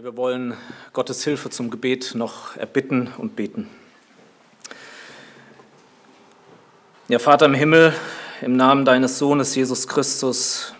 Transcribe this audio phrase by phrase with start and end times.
[0.00, 0.54] Wir wollen
[0.92, 3.68] Gottes Hilfe zum Gebet noch erbitten und beten.
[7.08, 7.92] Ja, Vater im Himmel,
[8.40, 10.72] im Namen deines Sohnes Jesus Christus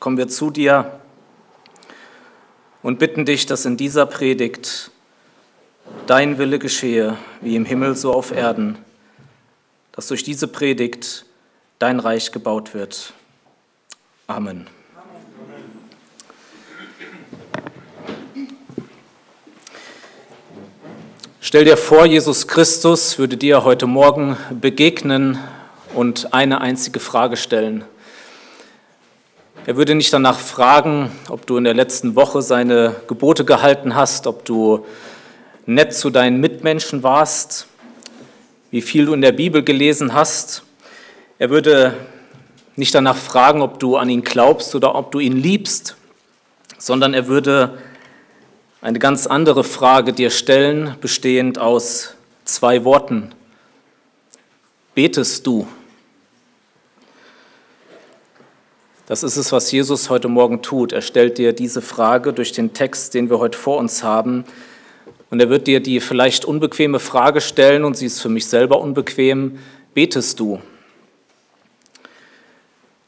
[0.00, 0.98] kommen wir zu dir
[2.82, 4.90] und bitten dich, dass in dieser Predigt
[6.08, 8.78] dein Wille geschehe, wie im Himmel so auf Erden,
[9.92, 11.24] dass durch diese Predigt
[11.78, 13.12] dein Reich gebaut wird.
[14.26, 14.66] Amen.
[21.48, 25.38] Stell dir vor, Jesus Christus würde dir heute Morgen begegnen
[25.94, 27.84] und eine einzige Frage stellen.
[29.64, 34.26] Er würde nicht danach fragen, ob du in der letzten Woche seine Gebote gehalten hast,
[34.26, 34.86] ob du
[35.66, 37.68] nett zu deinen Mitmenschen warst,
[38.72, 40.64] wie viel du in der Bibel gelesen hast.
[41.38, 41.96] Er würde
[42.74, 45.94] nicht danach fragen, ob du an ihn glaubst oder ob du ihn liebst,
[46.76, 47.78] sondern er würde
[48.80, 53.32] eine ganz andere Frage dir stellen, bestehend aus zwei Worten.
[54.94, 55.66] Betest du?
[59.06, 60.92] Das ist es, was Jesus heute Morgen tut.
[60.92, 64.44] Er stellt dir diese Frage durch den Text, den wir heute vor uns haben.
[65.30, 68.80] Und er wird dir die vielleicht unbequeme Frage stellen, und sie ist für mich selber
[68.80, 69.58] unbequem,
[69.94, 70.60] betest du?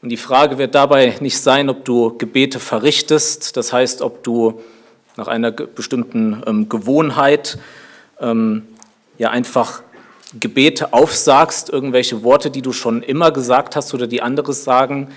[0.01, 4.61] Und die Frage wird dabei nicht sein, ob du Gebete verrichtest, das heißt, ob du
[5.19, 7.59] nach einer bestimmten ähm, Gewohnheit
[8.19, 8.67] ähm,
[9.17, 9.83] ja einfach
[10.39, 15.09] Gebete aufsagst, irgendwelche Worte, die du schon immer gesagt hast oder die anderes sagen.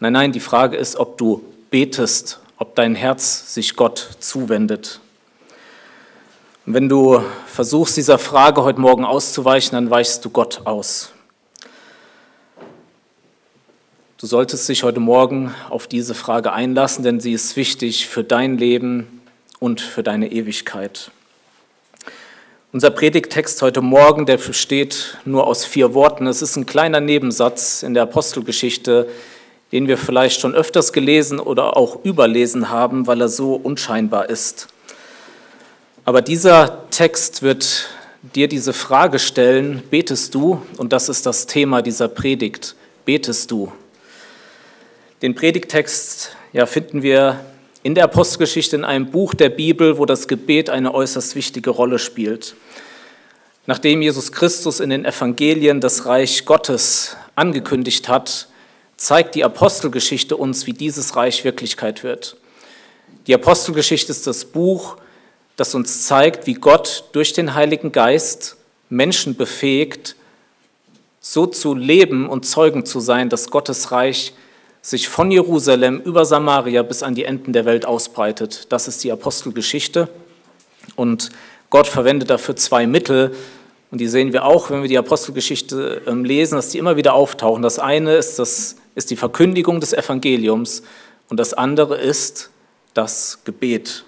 [0.00, 5.00] Nein, nein, die Frage ist, ob du betest, ob dein Herz sich Gott zuwendet.
[6.66, 11.12] Und wenn du versuchst, dieser Frage heute Morgen auszuweichen, dann weichst du Gott aus.
[14.18, 18.58] Du solltest dich heute Morgen auf diese Frage einlassen, denn sie ist wichtig für dein
[18.58, 19.15] Leben,
[19.58, 21.10] und für deine Ewigkeit.
[22.72, 26.26] Unser Predigttext heute Morgen, der besteht nur aus vier Worten.
[26.26, 29.08] Es ist ein kleiner Nebensatz in der Apostelgeschichte,
[29.72, 34.68] den wir vielleicht schon öfters gelesen oder auch überlesen haben, weil er so unscheinbar ist.
[36.04, 37.88] Aber dieser Text wird
[38.34, 40.62] dir diese Frage stellen, betest du?
[40.76, 43.72] Und das ist das Thema dieser Predigt, betest du?
[45.22, 47.40] Den Predigttext ja, finden wir
[47.86, 52.00] in der Apostelgeschichte in einem Buch der Bibel, wo das Gebet eine äußerst wichtige Rolle
[52.00, 52.56] spielt.
[53.66, 58.48] Nachdem Jesus Christus in den Evangelien das Reich Gottes angekündigt hat,
[58.96, 62.36] zeigt die Apostelgeschichte uns, wie dieses Reich Wirklichkeit wird.
[63.28, 64.96] Die Apostelgeschichte ist das Buch,
[65.54, 68.56] das uns zeigt, wie Gott durch den Heiligen Geist
[68.88, 70.16] Menschen befähigt,
[71.20, 74.32] so zu leben und Zeugen zu sein, dass Gottes Reich
[74.86, 78.70] sich von Jerusalem über Samaria bis an die Enden der Welt ausbreitet.
[78.70, 80.08] Das ist die Apostelgeschichte.
[80.94, 81.30] Und
[81.70, 83.34] Gott verwendet dafür zwei Mittel.
[83.90, 87.14] Und die sehen wir auch, wenn wir die Apostelgeschichte ähm, lesen, dass die immer wieder
[87.14, 87.64] auftauchen.
[87.64, 90.84] Das eine ist, das ist die Verkündigung des Evangeliums
[91.30, 92.50] und das andere ist
[92.94, 94.04] das Gebet.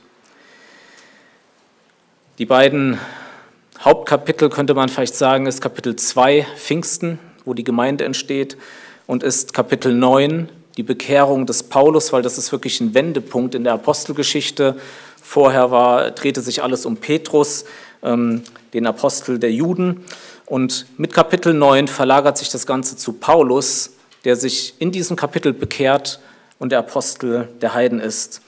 [2.38, 3.00] Die beiden
[3.80, 8.56] Hauptkapitel könnte man vielleicht sagen, ist Kapitel 2 Pfingsten, wo die Gemeinde entsteht,
[9.08, 13.64] und ist Kapitel 9 die Bekehrung des Paulus, weil das ist wirklich ein Wendepunkt in
[13.64, 14.76] der Apostelgeschichte.
[15.20, 17.64] Vorher war, drehte sich alles um Petrus,
[18.04, 20.04] ähm, den Apostel der Juden.
[20.46, 23.90] Und mit Kapitel 9 verlagert sich das Ganze zu Paulus,
[24.24, 26.20] der sich in diesem Kapitel bekehrt
[26.60, 28.40] und der Apostel der Heiden ist.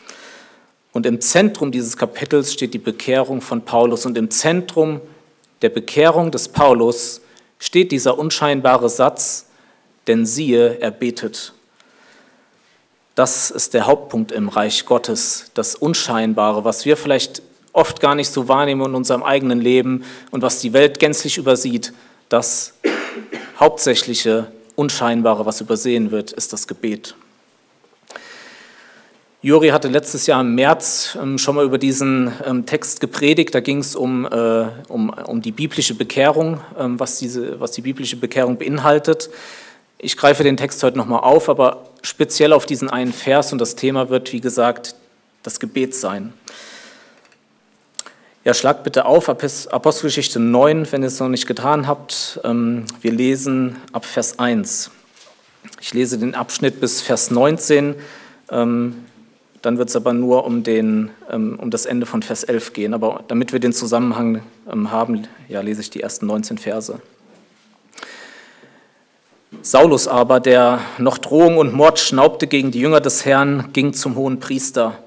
[0.93, 4.07] Und im Zentrum dieses Kapitels steht die Bekehrung von Paulus.
[4.07, 5.01] Und im Zentrum
[5.63, 7.23] der Bekehrung des Paulus
[7.59, 9.47] steht dieser unscheinbare Satz,
[10.07, 11.55] denn siehe, er betet.
[13.21, 17.43] Das ist der Hauptpunkt im Reich Gottes, das Unscheinbare, was wir vielleicht
[17.75, 21.93] oft gar nicht so wahrnehmen in unserem eigenen Leben und was die Welt gänzlich übersieht.
[22.31, 22.73] Das
[23.59, 27.15] hauptsächliche Unscheinbare, was übersehen wird, ist das Gebet.
[29.43, 33.55] Juri hatte letztes Jahr im März ähm, schon mal über diesen ähm, Text gepredigt.
[33.55, 37.83] Da ging es um, äh, um, um die biblische Bekehrung, ähm, was, diese, was die
[37.83, 39.29] biblische Bekehrung beinhaltet.
[40.03, 43.77] Ich greife den Text heute nochmal auf, aber speziell auf diesen einen Vers und das
[43.77, 44.95] Thema wird, wie gesagt,
[45.43, 46.33] das Gebet sein.
[48.43, 52.41] Ja, schlagt bitte auf, Apostelgeschichte 9, wenn ihr es noch nicht getan habt.
[52.45, 54.91] Ähm, wir lesen ab Vers 1.
[55.83, 57.95] Ich lese den Abschnitt bis Vers 19,
[58.51, 59.05] ähm,
[59.61, 62.95] dann wird es aber nur um, den, ähm, um das Ende von Vers 11 gehen.
[62.95, 67.03] Aber damit wir den Zusammenhang haben, ja, lese ich die ersten 19 Verse.
[69.63, 74.15] Saulus aber, der noch Drohung und Mord schnaubte gegen die Jünger des Herrn, ging zum
[74.15, 74.99] hohen Priester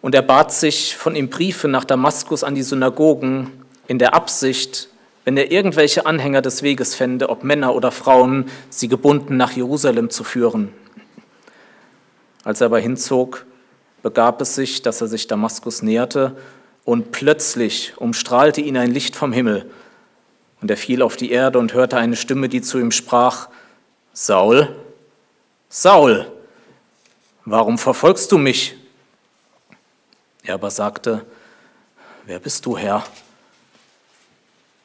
[0.00, 3.50] Und er bat sich von ihm Briefe nach Damaskus an die Synagogen
[3.88, 4.88] in der Absicht,
[5.24, 10.08] wenn er irgendwelche Anhänger des Weges fände, ob Männer oder Frauen, sie gebunden nach Jerusalem
[10.08, 10.72] zu führen.
[12.44, 13.44] Als er aber hinzog,
[14.02, 16.36] begab es sich, dass er sich Damaskus näherte,
[16.84, 19.68] und plötzlich umstrahlte ihn ein Licht vom Himmel.
[20.60, 23.48] Und er fiel auf die Erde und hörte eine Stimme, die zu ihm sprach,
[24.12, 24.74] Saul,
[25.68, 26.30] Saul,
[27.44, 28.74] warum verfolgst du mich?
[30.42, 31.24] Er aber sagte,
[32.24, 33.04] wer bist du, Herr?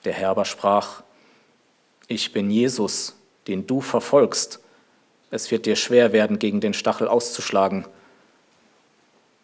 [0.05, 1.01] Der Herr aber sprach,
[2.07, 3.15] ich bin Jesus,
[3.47, 4.59] den du verfolgst.
[5.31, 7.85] Es wird dir schwer werden, gegen den Stachel auszuschlagen.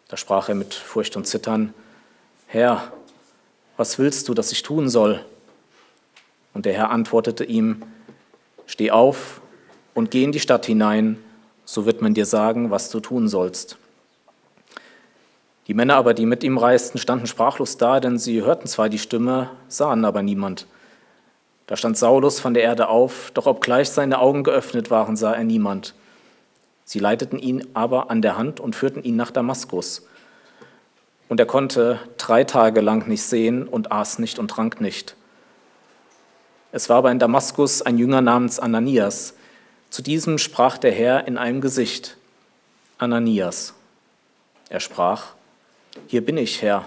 [0.08, 1.74] Da sprach er mit Furcht und Zittern,
[2.46, 2.92] Herr,
[3.76, 5.24] was willst du, dass ich tun soll?
[6.54, 7.82] Und der Herr antwortete ihm,
[8.66, 9.40] Steh auf
[9.94, 11.18] und geh in die Stadt hinein,
[11.64, 13.78] so wird man dir sagen, was du tun sollst.
[15.66, 18.98] Die Männer aber, die mit ihm reisten, standen sprachlos da, denn sie hörten zwar die
[18.98, 20.66] Stimme, sahen aber niemand.
[21.66, 25.44] Da stand Saulus von der Erde auf, doch obgleich seine Augen geöffnet waren, sah er
[25.44, 25.94] niemand.
[26.84, 30.08] Sie leiteten ihn aber an der Hand und führten ihn nach Damaskus.
[31.28, 35.14] Und er konnte drei Tage lang nicht sehen und aß nicht und trank nicht.
[36.72, 39.34] Es war aber in Damaskus ein Jünger namens Ananias.
[39.90, 42.16] Zu diesem sprach der Herr in einem Gesicht,
[42.98, 43.74] Ananias.
[44.68, 45.34] Er sprach,
[46.06, 46.84] hier bin ich, Herr.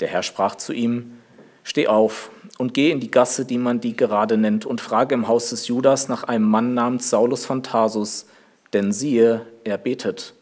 [0.00, 1.18] Der Herr sprach zu ihm,
[1.66, 5.28] Steh auf und geh in die Gasse, die man die gerade nennt, und frage im
[5.28, 8.26] Haus des Judas nach einem Mann namens Saulus von Tarsus,
[8.74, 10.34] denn siehe, er betet.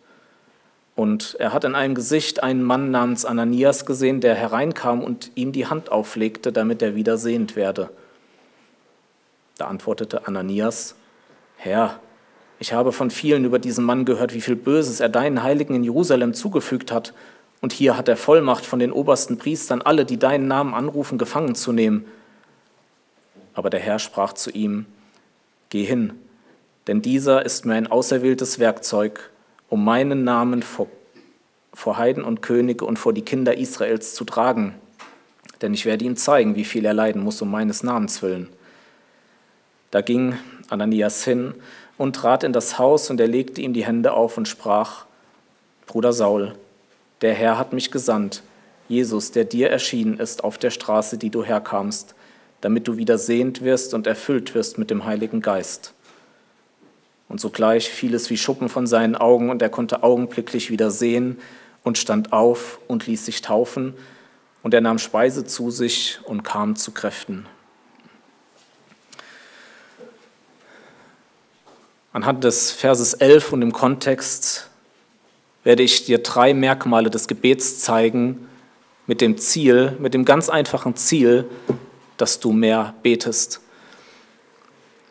[0.96, 5.52] Und er hat in einem Gesicht einen Mann namens Ananias gesehen, der hereinkam und ihm
[5.52, 7.90] die Hand auflegte, damit er wieder sehend werde.
[9.62, 10.96] Da antwortete Ananias,
[11.56, 12.00] Herr,
[12.58, 15.84] ich habe von vielen über diesen Mann gehört, wie viel Böses er deinen Heiligen in
[15.84, 17.14] Jerusalem zugefügt hat.
[17.60, 21.54] Und hier hat er Vollmacht von den obersten Priestern, alle, die deinen Namen anrufen, gefangen
[21.54, 22.06] zu nehmen.
[23.54, 24.86] Aber der Herr sprach zu ihm,
[25.70, 26.14] Geh hin,
[26.88, 29.30] denn dieser ist mir ein auserwähltes Werkzeug,
[29.68, 30.88] um meinen Namen vor,
[31.72, 34.74] vor Heiden und Könige und vor die Kinder Israels zu tragen.
[35.60, 38.48] Denn ich werde ihm zeigen, wie viel er leiden muss um meines Namens willen.
[39.92, 40.34] Da ging
[40.70, 41.54] Ananias hin
[41.98, 45.04] und trat in das Haus und er legte ihm die Hände auf und sprach,
[45.86, 46.54] Bruder Saul,
[47.20, 48.42] der Herr hat mich gesandt,
[48.88, 52.14] Jesus, der dir erschienen ist auf der Straße, die du herkamst,
[52.62, 55.92] damit du wieder sehend wirst und erfüllt wirst mit dem Heiligen Geist.
[57.28, 61.38] Und sogleich fiel es wie Schuppen von seinen Augen und er konnte augenblicklich wieder sehen
[61.84, 63.94] und stand auf und ließ sich taufen
[64.62, 67.46] und er nahm Speise zu sich und kam zu Kräften.
[72.12, 74.68] Anhand des Verses 11 und im Kontext
[75.64, 78.48] werde ich dir drei Merkmale des Gebets zeigen
[79.06, 81.46] mit dem Ziel, mit dem ganz einfachen Ziel,
[82.18, 83.60] dass du mehr betest.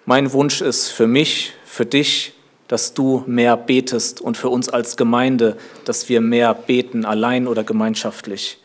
[0.05, 2.33] Mein Wunsch ist für mich, für dich,
[2.67, 7.63] dass du mehr betest und für uns als Gemeinde, dass wir mehr beten, allein oder
[7.63, 8.59] gemeinschaftlich.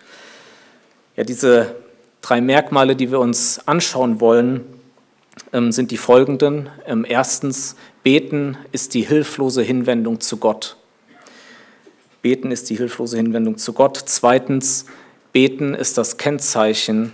[1.17, 1.75] Ja, diese
[2.21, 4.76] drei Merkmale, die wir uns anschauen wollen,
[5.53, 6.71] sind die folgenden.
[6.87, 10.77] Ähm, erstens, Beten ist die hilflose Hinwendung zu Gott.
[12.23, 14.03] Beten ist die hilflose Hinwendung zu Gott.
[14.07, 14.87] Zweitens,
[15.33, 17.13] Beten ist das Kennzeichen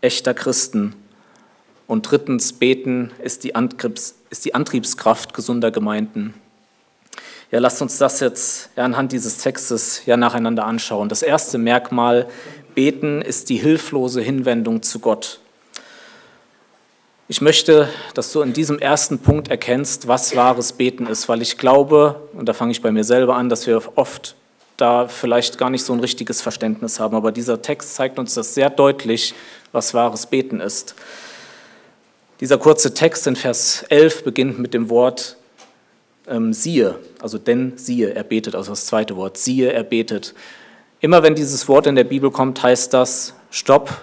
[0.00, 0.94] echter Christen.
[1.86, 6.34] Und drittens, Beten ist die, Antriebs, ist die Antriebskraft gesunder Gemeinden.
[7.50, 11.08] Ja, lasst uns das jetzt anhand dieses Textes ja nacheinander anschauen.
[11.08, 12.28] Das erste Merkmal,
[12.74, 15.40] Beten ist die hilflose Hinwendung zu Gott.
[17.30, 21.58] Ich möchte, dass du in diesem ersten Punkt erkennst, was wahres Beten ist, weil ich
[21.58, 24.34] glaube, und da fange ich bei mir selber an, dass wir oft
[24.76, 28.54] da vielleicht gar nicht so ein richtiges Verständnis haben, aber dieser Text zeigt uns das
[28.54, 29.32] sehr deutlich,
[29.70, 30.96] was wahres Beten ist.
[32.40, 35.36] Dieser kurze Text in Vers 11 beginnt mit dem Wort
[36.26, 40.34] ähm, siehe, also denn siehe, er betet, also das zweite Wort, siehe, er betet.
[40.98, 44.02] Immer wenn dieses Wort in der Bibel kommt, heißt das, stopp,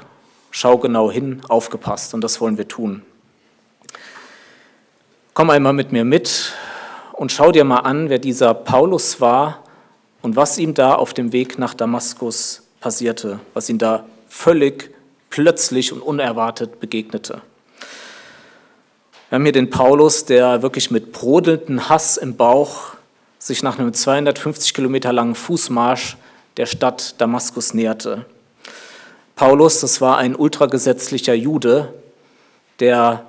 [0.50, 3.02] schau genau hin, aufgepasst und das wollen wir tun.
[5.38, 6.54] Komm einmal mit mir mit
[7.14, 9.64] und schau dir mal an, wer dieser Paulus war
[10.24, 14.90] und was ihm da auf dem Weg nach Damaskus passierte, was ihm da völlig
[15.30, 17.44] plötzlich und unerwartet begegnete.
[19.30, 22.96] Wir haben hier den Paulus, der wirklich mit brodelndem Hass im Bauch
[23.38, 26.18] sich nach einem 250 Kilometer langen Fußmarsch
[26.58, 28.26] der Stadt Damaskus näherte.
[29.36, 31.94] Paulus, das war ein ultragesetzlicher Jude,
[32.80, 33.24] der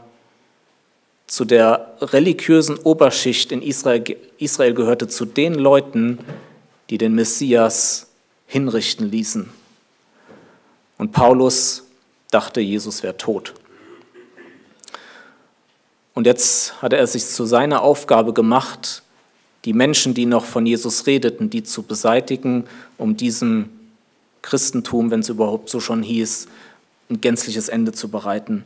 [1.29, 4.03] zu der religiösen Oberschicht in Israel,
[4.39, 6.19] Israel gehörte, zu den Leuten,
[6.91, 8.09] die den Messias
[8.47, 9.51] hinrichten ließen.
[10.97, 11.85] Und Paulus
[12.31, 13.55] dachte, Jesus wäre tot.
[16.15, 19.03] Und jetzt hatte er sich zu seiner Aufgabe gemacht,
[19.65, 22.65] die Menschen, die noch von Jesus redeten, die zu beseitigen,
[22.97, 23.69] um diesem
[24.41, 26.49] Christentum, wenn es überhaupt so schon hieß,
[27.11, 28.65] ein gänzliches Ende zu bereiten.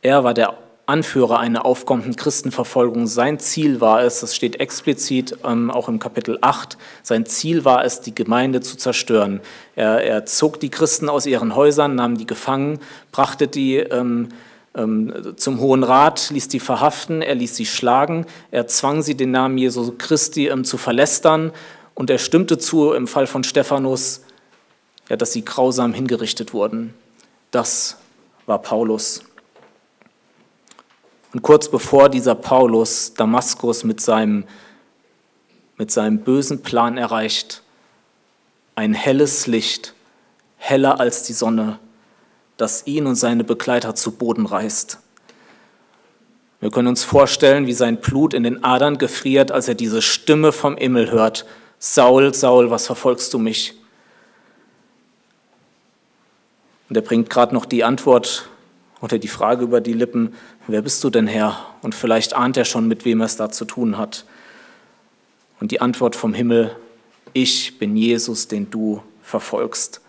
[0.00, 0.56] Er war der
[0.88, 3.06] Anführer einer aufkommenden Christenverfolgung.
[3.06, 7.84] Sein Ziel war es, das steht explizit ähm, auch im Kapitel 8, sein Ziel war
[7.84, 9.40] es, die Gemeinde zu zerstören.
[9.76, 12.78] Er, er zog die Christen aus ihren Häusern, nahm die gefangen,
[13.12, 14.30] brachte die ähm,
[14.74, 19.30] ähm, zum Hohen Rat, ließ die verhaften, er ließ sie schlagen, er zwang sie, den
[19.30, 21.52] Namen Jesu Christi ähm, zu verlästern
[21.94, 24.22] und er stimmte zu im Fall von Stephanus,
[25.10, 26.94] ja, dass sie grausam hingerichtet wurden.
[27.50, 27.98] Das
[28.46, 29.27] war Paulus.
[31.32, 34.44] Und kurz bevor dieser Paulus Damaskus mit seinem,
[35.76, 37.62] mit seinem bösen Plan erreicht,
[38.74, 39.94] ein helles Licht,
[40.56, 41.78] heller als die Sonne,
[42.56, 44.98] das ihn und seine Begleiter zu Boden reißt.
[46.60, 50.50] Wir können uns vorstellen, wie sein Blut in den Adern gefriert, als er diese Stimme
[50.52, 51.46] vom Himmel hört.
[51.78, 53.74] Saul, Saul, was verfolgst du mich?
[56.88, 58.48] Und er bringt gerade noch die Antwort
[59.00, 60.34] oder die Frage über die Lippen,
[60.66, 61.56] wer bist du denn Herr?
[61.82, 64.24] Und vielleicht ahnt er schon, mit wem er es da zu tun hat.
[65.60, 66.76] Und die Antwort vom Himmel,
[67.32, 70.00] ich bin Jesus, den du verfolgst.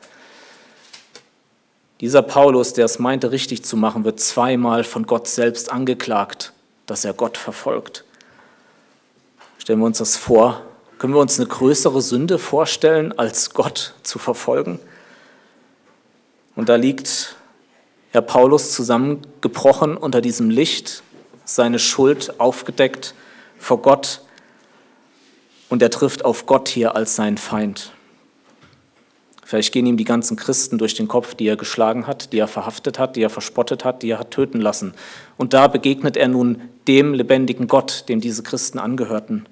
[2.02, 6.54] Dieser Paulus, der es meinte, richtig zu machen, wird zweimal von Gott selbst angeklagt,
[6.86, 8.06] dass er Gott verfolgt.
[9.58, 10.64] Stellen wir uns das vor.
[10.98, 14.80] Können wir uns eine größere Sünde vorstellen, als Gott zu verfolgen?
[16.56, 17.36] Und da liegt
[18.12, 21.04] Herr Paulus zusammengebrochen unter diesem Licht,
[21.46, 23.14] seine Schuld aufgedeckt
[23.58, 24.22] vor Gott
[25.70, 27.92] und er trifft auf Gott hier als seinen Feind.
[29.44, 32.48] Vielleicht gehen ihm die ganzen Christen durch den Kopf, die er geschlagen hat, die er
[32.48, 34.94] verhaftet hat, die er verspottet hat, die er hat töten lassen.
[35.38, 39.48] Und da begegnet er nun dem lebendigen Gott, dem diese Christen angehörten.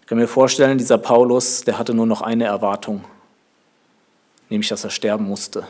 [0.00, 3.04] Ich kann mir vorstellen, dieser Paulus, der hatte nur noch eine Erwartung,
[4.48, 5.66] nämlich dass er sterben musste.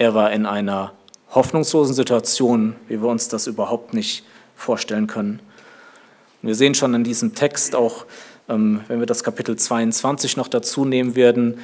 [0.00, 0.94] Er war in einer
[1.34, 4.24] hoffnungslosen Situation, wie wir uns das überhaupt nicht
[4.56, 5.40] vorstellen können.
[6.40, 8.06] Und wir sehen schon in diesem Text auch,
[8.48, 11.60] ähm, wenn wir das Kapitel 22 noch dazu nehmen werden,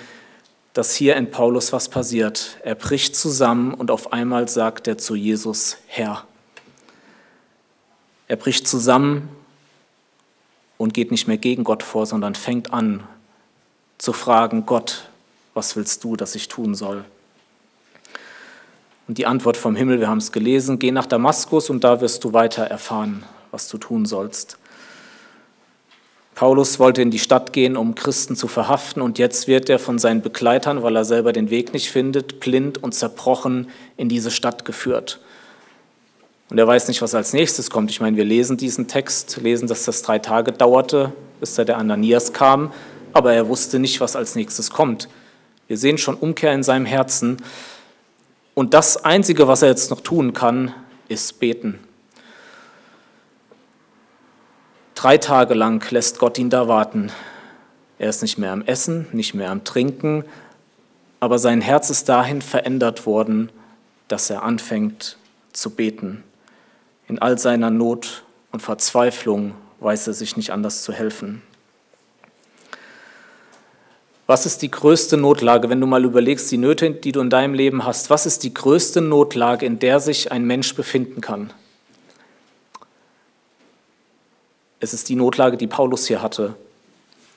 [0.75, 2.59] dass hier in Paulus was passiert.
[2.63, 6.27] Er bricht zusammen und auf einmal sagt er zu Jesus, Herr.
[8.29, 9.31] Er bricht zusammen
[10.77, 13.03] und geht nicht mehr gegen Gott vor, sondern fängt an
[13.97, 15.09] zu fragen, Gott,
[15.55, 17.07] was willst du, dass ich tun soll?
[19.09, 22.25] Und die Antwort vom Himmel, wir haben es gelesen, geh nach Damaskus und da wirst
[22.25, 24.59] du weiter erfahren, was du tun sollst.
[26.35, 29.99] Paulus wollte in die Stadt gehen, um Christen zu verhaften, und jetzt wird er von
[29.99, 34.67] seinen Begleitern, weil er selber den Weg nicht findet, blind und zerbrochen in diese Stadt
[34.67, 35.21] geführt.
[36.51, 37.91] Und er weiß nicht, was als nächstes kommt.
[37.91, 41.79] Ich meine, wir lesen diesen Text, lesen, dass das drei Tage dauerte, bis da der
[41.79, 42.71] Ananias kam,
[43.15, 45.09] aber er wusste nicht, was als nächstes kommt.
[45.69, 47.39] Wir sehen schon Umkehr in seinem Herzen.
[48.59, 50.73] Und das Einzige, was er jetzt noch tun kann,
[51.09, 51.79] ist beten.
[54.95, 57.13] Drei Tage lang lässt Gott ihn da warten.
[57.99, 60.25] Er ist nicht mehr am Essen, nicht mehr am Trinken,
[61.21, 63.53] aber sein Herz ist dahin verändert worden,
[64.09, 65.19] dass er anfängt
[65.53, 66.25] zu beten.
[67.09, 71.43] In all seiner Not und Verzweiflung weiß er sich nicht anders zu helfen.
[74.27, 77.55] Was ist die größte Notlage, wenn du mal überlegst, die Nöte, die du in deinem
[77.55, 81.53] Leben hast, was ist die größte Notlage, in der sich ein Mensch befinden kann?
[84.81, 86.55] Es ist die Notlage, die Paulus hier hatte.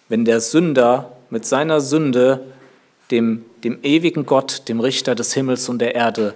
[0.08, 2.44] Wenn der Sünder mit seiner Sünde
[3.12, 6.34] dem, dem ewigen Gott, dem Richter des Himmels und der Erde,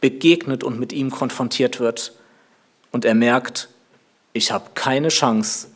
[0.00, 2.12] begegnet und mit ihm konfrontiert wird
[2.90, 3.68] und er merkt,
[4.32, 5.68] ich habe keine Chance,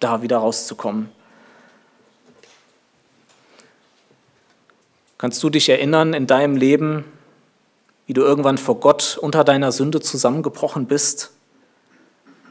[0.00, 1.10] da wieder rauszukommen.
[5.18, 7.04] Kannst du dich erinnern in deinem Leben,
[8.06, 11.32] wie du irgendwann vor Gott unter deiner Sünde zusammengebrochen bist,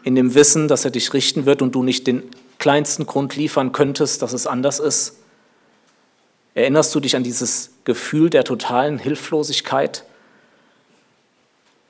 [0.04, 2.24] in dem Wissen, dass er dich richten wird und du nicht den
[2.60, 5.18] kleinsten Grund liefern könntest, dass es anders ist?
[6.56, 10.04] Erinnerst du dich an dieses Gefühl der totalen Hilflosigkeit?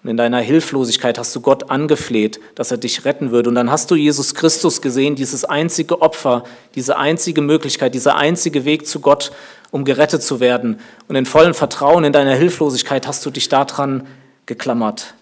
[0.08, 3.50] Und in deiner Hilflosigkeit hast du Gott angefleht, dass er dich retten würde.
[3.50, 6.46] Und dann hast du Jesus Christus gesehen, dieses einzige Opfer,
[6.76, 9.34] diese einzige Möglichkeit, dieser einzige Weg zu Gott,
[9.70, 10.80] um gerettet zu werden.
[11.10, 14.08] Und in vollem Vertrauen in deiner Hilflosigkeit hast du dich daran
[14.46, 15.14] geklammert.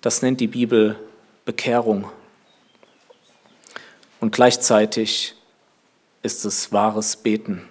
[0.00, 0.94] Das nennt die Bibel
[1.44, 2.08] Bekehrung.
[4.20, 5.34] Und gleichzeitig
[6.22, 7.62] ist es wahres Beten,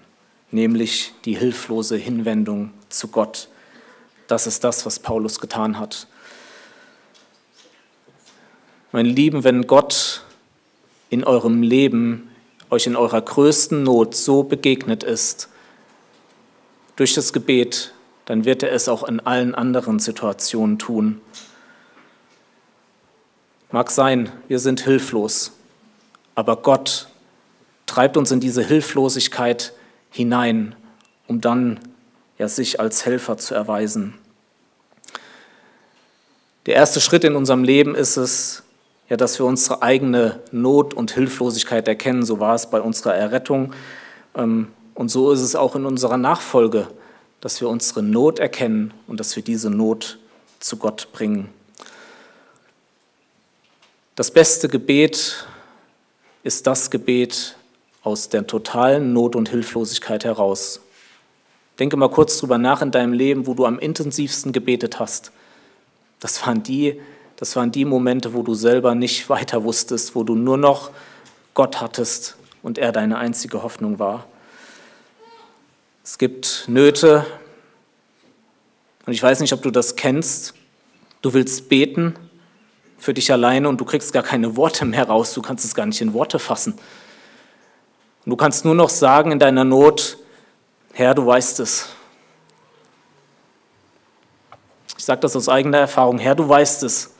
[0.52, 3.48] nämlich die hilflose Hinwendung zu Gott.
[4.28, 6.08] Das ist das, was Paulus getan hat.
[8.92, 10.24] Meine Lieben, wenn Gott
[11.10, 12.30] in eurem Leben
[12.70, 15.50] euch in eurer größten Not so begegnet ist,
[16.98, 17.94] durch das Gebet,
[18.26, 21.22] dann wird er es auch in allen anderen Situationen tun.
[23.72, 25.54] Mag sein, wir sind hilflos,
[26.36, 27.08] aber Gott
[27.86, 29.74] treibt uns in diese Hilflosigkeit
[30.10, 30.76] hinein,
[31.28, 31.80] um dann
[32.38, 34.14] ja, sich als Helfer zu erweisen.
[36.66, 38.64] Der erste Schritt in unserem Leben ist es,
[39.10, 42.26] ja, dass wir unsere eigene Not und Hilflosigkeit erkennen.
[42.26, 43.74] So war es bei unserer Errettung.
[44.36, 46.88] Ähm, und so ist es auch in unserer Nachfolge,
[47.40, 50.20] dass wir unsere Not erkennen und dass wir diese Not
[50.60, 51.50] zu Gott bringen.
[54.16, 55.46] Das beste Gebet
[56.44, 57.56] ist das Gebet
[58.02, 60.82] aus der totalen Not und Hilflosigkeit heraus.
[61.80, 65.32] Denke mal kurz drüber nach in deinem Leben, wo du am intensivsten gebetet hast.
[66.20, 67.00] Das waren die,
[67.36, 70.92] das waren die Momente, wo du selber nicht weiter wusstest, wo du nur noch
[71.54, 74.26] Gott hattest und er deine einzige Hoffnung war.
[76.04, 77.26] Es gibt Nöte,
[79.08, 80.54] und ich weiß nicht, ob du das kennst.
[81.22, 82.16] Du willst beten,
[83.00, 85.86] für dich alleine und du kriegst gar keine Worte mehr raus, du kannst es gar
[85.86, 86.74] nicht in Worte fassen.
[88.26, 90.18] Und du kannst nur noch sagen in deiner Not,
[90.98, 91.90] Herr, du weißt es.
[94.98, 97.12] Ich sage das aus eigener Erfahrung, Herr, du weißt es.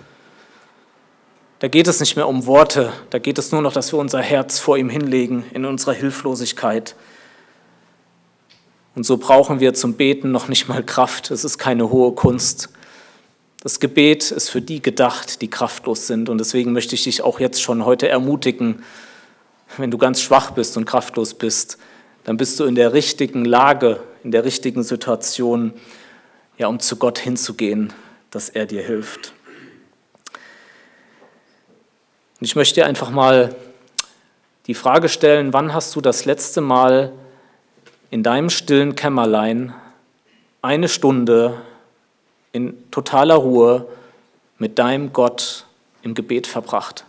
[1.60, 4.20] Da geht es nicht mehr um Worte, da geht es nur noch, dass wir unser
[4.20, 6.96] Herz vor ihm hinlegen in unserer Hilflosigkeit.
[8.96, 11.30] Und so brauchen wir zum Beten noch nicht mal Kraft.
[11.30, 12.70] Es ist keine hohe Kunst.
[13.62, 16.30] Das Gebet ist für die gedacht, die kraftlos sind.
[16.30, 18.84] Und deswegen möchte ich dich auch jetzt schon heute ermutigen,
[19.78, 21.78] wenn du ganz schwach bist und kraftlos bist,
[22.28, 25.72] dann bist du in der richtigen Lage, in der richtigen Situation,
[26.58, 27.94] ja, um zu Gott hinzugehen,
[28.32, 29.32] dass er dir hilft.
[32.38, 33.56] Und ich möchte dir einfach mal
[34.66, 37.14] die Frage stellen, wann hast du das letzte Mal
[38.10, 39.74] in deinem stillen Kämmerlein
[40.62, 41.62] eine Stunde
[42.52, 43.88] in totaler Ruhe
[44.58, 45.66] mit deinem Gott
[46.02, 47.06] im Gebet verbracht.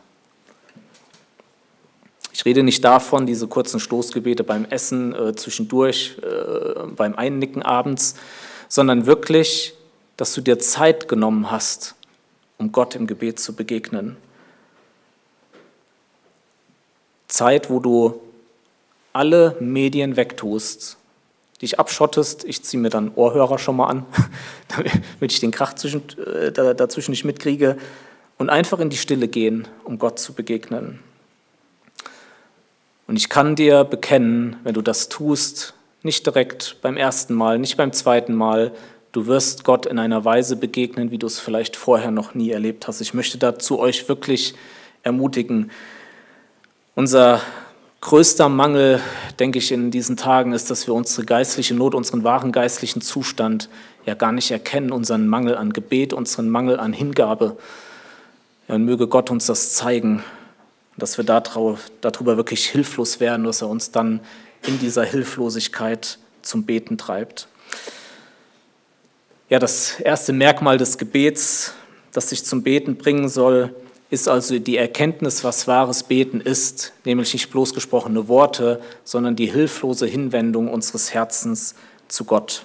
[2.39, 8.15] Ich rede nicht davon, diese kurzen Stoßgebete beim Essen, äh, zwischendurch, äh, beim Einnicken abends,
[8.69, 9.75] sondern wirklich,
[10.17, 11.97] dass du dir Zeit genommen hast,
[12.57, 14.17] um Gott im Gebet zu begegnen.
[17.27, 18.21] Zeit, wo du
[19.13, 20.97] alle Medien wegtust
[21.61, 22.45] dich abschottest.
[22.45, 24.07] Ich ziehe mir dann Ohrhörer schon mal an,
[25.19, 27.77] damit ich den Krach äh, dazwischen nicht mitkriege.
[28.37, 31.01] Und einfach in die Stille gehen, um Gott zu begegnen.
[33.09, 37.79] Und ich kann dir bekennen, wenn du das tust, nicht direkt beim ersten Mal, nicht
[37.79, 38.73] beim zweiten Mal,
[39.13, 42.87] du wirst Gott in einer Weise begegnen, wie du es vielleicht vorher noch nie erlebt
[42.87, 43.01] hast.
[43.01, 44.55] Ich möchte dazu euch wirklich
[45.03, 45.71] ermutigen.
[46.95, 47.41] Unser
[48.03, 49.01] größter Mangel,
[49.41, 53.71] denke ich, in diesen Tagen ist, dass wir unsere geistliche Not, unseren wahren geistlichen Zustand
[54.05, 57.57] ja gar nicht erkennen, unseren Mangel an Gebet, unseren Mangel an Hingabe.
[58.69, 60.23] Ja, und möge Gott uns das zeigen,
[60.99, 64.21] dass wir darüber wirklich hilflos werden, dass er uns dann
[64.67, 67.49] in dieser Hilflosigkeit zum Beten treibt.
[69.49, 71.75] Ja, das erste Merkmal des Gebets,
[72.13, 73.75] das dich zum Beten bringen soll,
[74.11, 79.47] ist also die Erkenntnis, was wahres Beten ist, nämlich nicht bloß gesprochene Worte, sondern die
[79.47, 81.75] hilflose Hinwendung unseres Herzens
[82.09, 82.65] zu Gott.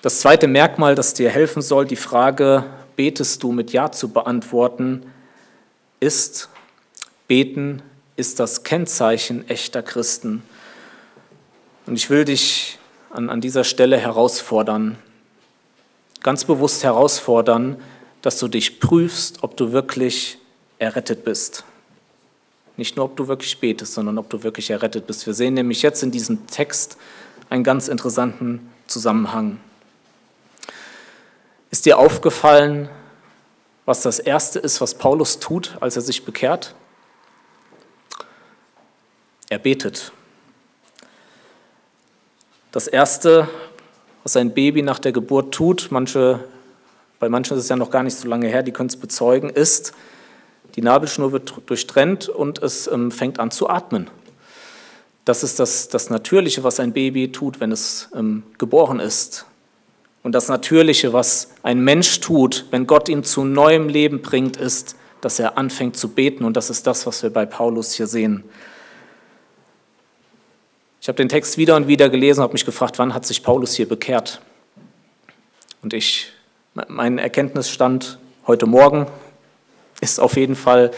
[0.00, 2.64] Das zweite Merkmal, das dir helfen soll, die Frage,
[2.96, 5.02] betest du mit Ja zu beantworten,
[6.00, 6.48] ist,
[7.26, 7.82] beten
[8.16, 10.42] ist das Kennzeichen echter Christen.
[11.86, 12.78] Und ich will dich
[13.10, 14.98] an, an dieser Stelle herausfordern,
[16.22, 17.80] ganz bewusst herausfordern,
[18.22, 20.38] dass du dich prüfst, ob du wirklich
[20.78, 21.64] errettet bist.
[22.76, 25.26] Nicht nur, ob du wirklich betest, sondern ob du wirklich errettet bist.
[25.26, 26.96] Wir sehen nämlich jetzt in diesem Text
[27.50, 29.58] einen ganz interessanten Zusammenhang.
[31.70, 32.88] Ist dir aufgefallen,
[33.88, 36.74] was das Erste ist, was Paulus tut, als er sich bekehrt?
[39.48, 40.12] Er betet.
[42.70, 43.48] Das Erste,
[44.24, 46.44] was ein Baby nach der Geburt tut, manche
[47.18, 49.48] bei manchen ist es ja noch gar nicht so lange her, die können es bezeugen,
[49.48, 49.94] ist,
[50.76, 54.10] die Nabelschnur wird durchtrennt und es ähm, fängt an zu atmen.
[55.24, 59.46] Das ist das, das Natürliche, was ein Baby tut, wenn es ähm, geboren ist.
[60.28, 64.94] Und das Natürliche, was ein Mensch tut, wenn Gott ihn zu neuem Leben bringt, ist,
[65.22, 66.44] dass er anfängt zu beten.
[66.44, 68.44] Und das ist das, was wir bei Paulus hier sehen.
[71.00, 73.74] Ich habe den Text wieder und wieder gelesen habe mich gefragt, wann hat sich Paulus
[73.74, 74.42] hier bekehrt?
[75.80, 76.26] Und ich,
[76.74, 79.06] mein Erkenntnisstand heute Morgen
[80.02, 80.90] ist auf jeden Fall,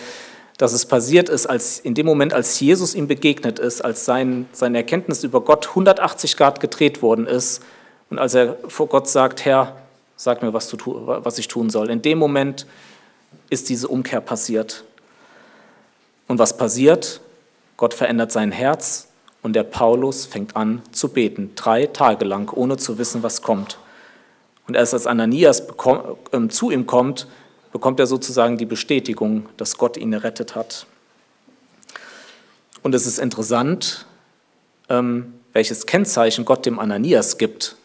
[0.58, 4.48] dass es passiert ist, als in dem Moment, als Jesus ihm begegnet ist, als sein,
[4.50, 7.62] seine Erkenntnis über Gott 180 Grad gedreht worden ist
[8.10, 9.76] und als er vor Gott sagt, Herr,
[10.16, 11.88] sag mir, was, du, was ich tun soll.
[11.90, 12.66] In dem Moment
[13.48, 14.84] ist diese Umkehr passiert.
[16.26, 17.20] Und was passiert?
[17.76, 19.08] Gott verändert sein Herz
[19.42, 23.78] und der Paulus fängt an zu beten, drei Tage lang, ohne zu wissen, was kommt.
[24.66, 25.62] Und erst als Ananias
[26.32, 27.26] äh, zu ihm kommt,
[27.72, 30.86] bekommt er sozusagen die Bestätigung, dass Gott ihn errettet hat.
[32.82, 34.06] Und es ist interessant,
[34.88, 37.79] ähm, welches Kennzeichen Gott dem Ananias gibt ähm,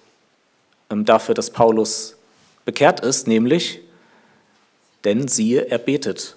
[0.90, 2.16] dafür, dass Paulus
[2.64, 3.82] bekehrt ist, nämlich,
[5.04, 6.36] denn siehe, er betet.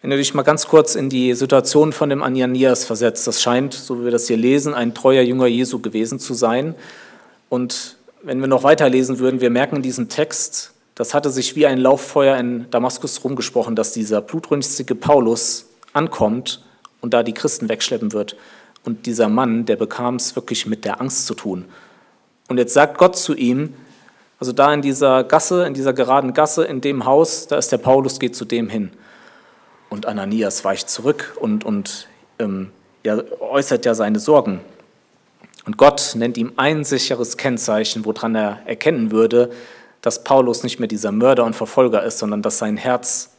[0.00, 3.74] Wenn du dich mal ganz kurz in die Situation von dem Ananias versetzt, das scheint,
[3.74, 6.74] so wie wir das hier lesen, ein treuer Jünger Jesu gewesen zu sein.
[7.48, 11.66] Und wenn wir noch weiterlesen würden, wir merken in diesem Text, das hatte sich wie
[11.66, 16.64] ein Lauffeuer in Damaskus rumgesprochen, dass dieser blutrünstige Paulus ankommt
[17.00, 18.36] und da die Christen wegschleppen wird.
[18.84, 21.64] Und dieser Mann, der bekam es wirklich mit der Angst zu tun.
[22.48, 23.74] Und jetzt sagt Gott zu ihm,
[24.40, 27.78] also da in dieser Gasse, in dieser geraden Gasse, in dem Haus, da ist der
[27.78, 28.90] Paulus, geht zu dem hin.
[29.90, 32.08] Und Ananias weicht zurück und, und
[32.38, 32.70] ähm,
[33.04, 34.60] ja, äußert ja seine Sorgen.
[35.66, 39.50] Und Gott nennt ihm ein sicheres Kennzeichen, woran er erkennen würde,
[40.00, 43.30] dass Paulus nicht mehr dieser Mörder und Verfolger ist, sondern dass sein Herz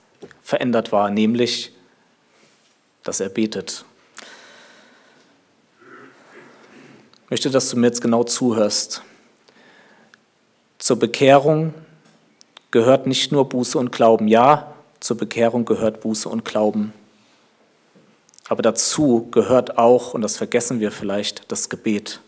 [0.44, 1.74] verändert war, nämlich,
[3.04, 3.86] dass er betet.
[7.30, 9.04] Möchte, dass du mir jetzt genau zuhörst.
[10.80, 11.76] Zur Bekehrung
[12.72, 14.28] gehört nicht nur Buße und Glauben.
[14.28, 16.92] Ja, zur Bekehrung gehört Buße und Glauben.
[18.48, 22.20] Aber dazu gehört auch, und das vergessen wir vielleicht, das Gebet.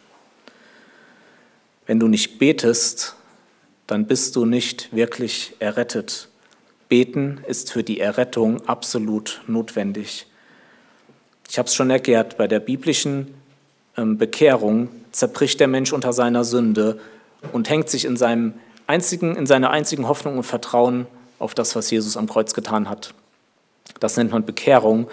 [1.87, 3.15] Wenn du nicht betest,
[3.87, 6.29] dann bist du nicht wirklich errettet.
[6.89, 10.27] Beten ist für die Errettung absolut notwendig.
[11.49, 13.40] Ich habe es schon erklärt, bei der biblischen
[13.95, 16.99] Bekehrung zerbricht der Mensch unter seiner Sünde
[17.51, 18.54] und hängt sich in, seinem
[18.88, 21.08] einzigen, in seiner einzigen Hoffnung und Vertrauen
[21.39, 23.13] auf das, was Jesus am Kreuz getan hat.
[23.99, 25.08] Das nennt man Bekehrung.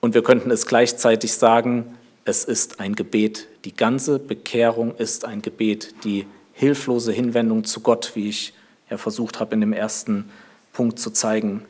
[0.00, 3.48] Und wir könnten es gleichzeitig sagen, es ist ein Gebet.
[3.64, 8.54] Die ganze Bekehrung ist ein Gebet, die hilflose Hinwendung zu Gott, wie ich
[8.90, 10.30] ja versucht habe in dem ersten
[10.72, 11.64] Punkt zu zeigen.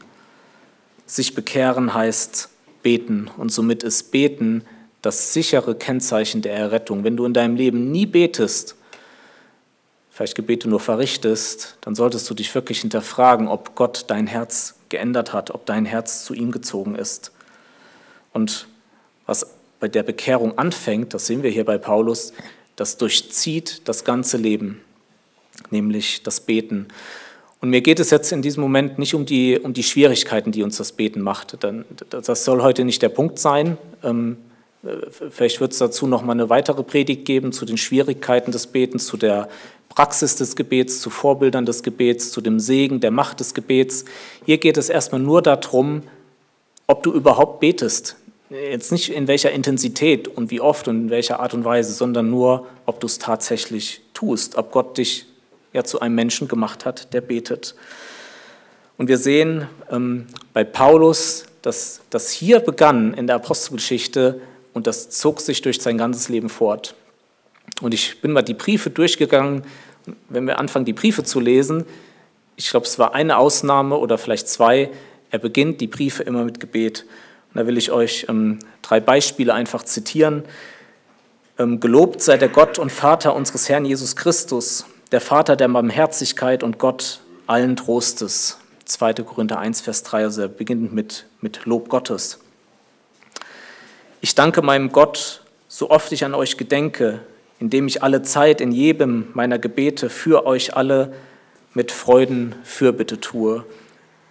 [1.06, 2.48] Sich bekehren heißt
[2.82, 4.64] beten und somit ist beten
[5.02, 7.04] das sichere Kennzeichen der Errettung.
[7.04, 8.76] Wenn du in deinem Leben nie betest,
[10.10, 15.32] vielleicht Gebete nur verrichtest, dann solltest du dich wirklich hinterfragen, ob Gott dein Herz geändert
[15.32, 17.32] hat, ob dein Herz zu ihm gezogen ist.
[18.32, 18.68] Und
[19.26, 19.46] was
[19.80, 22.32] bei der Bekehrung anfängt, das sehen wir hier bei Paulus,
[22.76, 24.80] das durchzieht das ganze Leben,
[25.70, 26.88] nämlich das Beten.
[27.60, 30.62] Und mir geht es jetzt in diesem Moment nicht um die, um die Schwierigkeiten, die
[30.62, 31.58] uns das Beten macht.
[32.10, 33.78] Das soll heute nicht der Punkt sein.
[35.30, 39.06] Vielleicht wird es dazu noch mal eine weitere Predigt geben zu den Schwierigkeiten des Betens,
[39.06, 39.48] zu der
[39.88, 44.04] Praxis des Gebets, zu Vorbildern des Gebets, zu dem Segen, der Macht des Gebets.
[44.44, 46.02] Hier geht es erstmal nur darum,
[46.88, 48.16] ob du überhaupt betest.
[48.50, 52.28] Jetzt nicht in welcher Intensität und wie oft und in welcher Art und Weise, sondern
[52.28, 55.26] nur, ob du es tatsächlich tust, ob Gott dich
[55.72, 57.76] ja zu einem Menschen gemacht hat, der betet.
[58.98, 64.40] Und wir sehen ähm, bei Paulus, dass das hier begann in der Apostelgeschichte
[64.72, 66.94] und das zog sich durch sein ganzes Leben fort.
[67.80, 69.64] Und ich bin mal die Briefe durchgegangen.
[70.28, 71.85] Wenn wir anfangen, die Briefe zu lesen,
[72.56, 74.90] ich glaube, es war eine Ausnahme oder vielleicht zwei,
[75.30, 77.06] er beginnt die Briefe immer mit Gebet.
[77.52, 80.44] Und da will ich euch ähm, drei Beispiele einfach zitieren.
[81.58, 86.62] Ähm, Gelobt sei der Gott und Vater unseres Herrn Jesus Christus, der Vater der Barmherzigkeit
[86.62, 88.58] und Gott allen Trostes.
[88.85, 89.14] 2.
[89.14, 92.41] Korinther 1, Vers 3, also er beginnt mit, mit Lob Gottes.
[94.24, 97.18] Ich danke meinem Gott, so oft ich an euch gedenke,
[97.58, 101.12] indem ich alle Zeit in jedem meiner Gebete für euch alle
[101.74, 103.64] mit Freuden Fürbitte tue.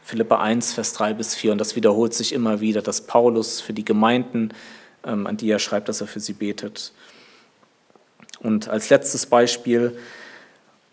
[0.01, 1.51] Philippa 1, Vers 3 bis 4.
[1.51, 4.54] Und das wiederholt sich immer wieder, dass Paulus für die Gemeinden,
[5.06, 6.93] ähm, an die er schreibt, dass er für sie betet.
[8.39, 9.97] Und als letztes Beispiel,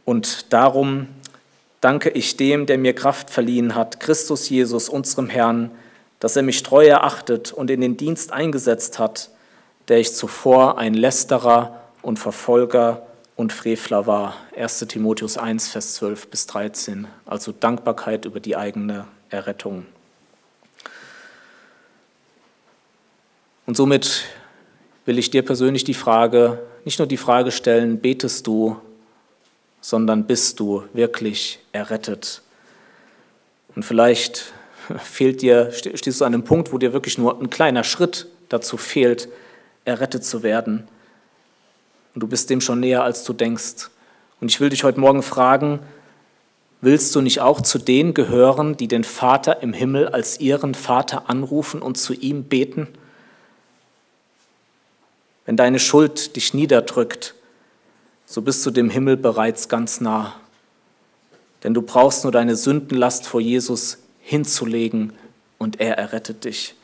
[0.04, 1.06] und darum
[1.80, 5.70] danke ich dem, der mir Kraft verliehen hat, Christus Jesus, unserem Herrn,
[6.20, 9.30] dass er mich treu erachtet und in den Dienst eingesetzt hat,
[9.88, 14.34] der ich zuvor ein Lästerer und Verfolger und Frevler war.
[14.56, 17.06] 1 Timotheus 1, Vers 12 bis 13.
[17.24, 19.86] Also Dankbarkeit über die eigene Errettung.
[23.66, 24.24] Und somit
[25.04, 28.76] will ich dir persönlich die Frage, nicht nur die Frage stellen, betest du,
[29.80, 32.42] sondern bist du wirklich errettet?
[33.76, 34.52] Und vielleicht
[34.98, 38.76] fehlt dir, stehst du an einem Punkt, wo dir wirklich nur ein kleiner Schritt dazu
[38.76, 39.28] fehlt,
[39.84, 40.88] errettet zu werden.
[42.14, 43.90] Und du bist dem schon näher, als du denkst.
[44.40, 45.80] Und ich will dich heute Morgen fragen,
[46.80, 51.28] willst du nicht auch zu denen gehören, die den Vater im Himmel als ihren Vater
[51.28, 52.88] anrufen und zu ihm beten?
[55.44, 57.34] Wenn deine Schuld dich niederdrückt,
[58.26, 60.34] so bist du dem Himmel bereits ganz nah.
[61.64, 65.14] Denn du brauchst nur deine Sündenlast vor Jesus hinzulegen
[65.56, 66.74] und er errettet dich.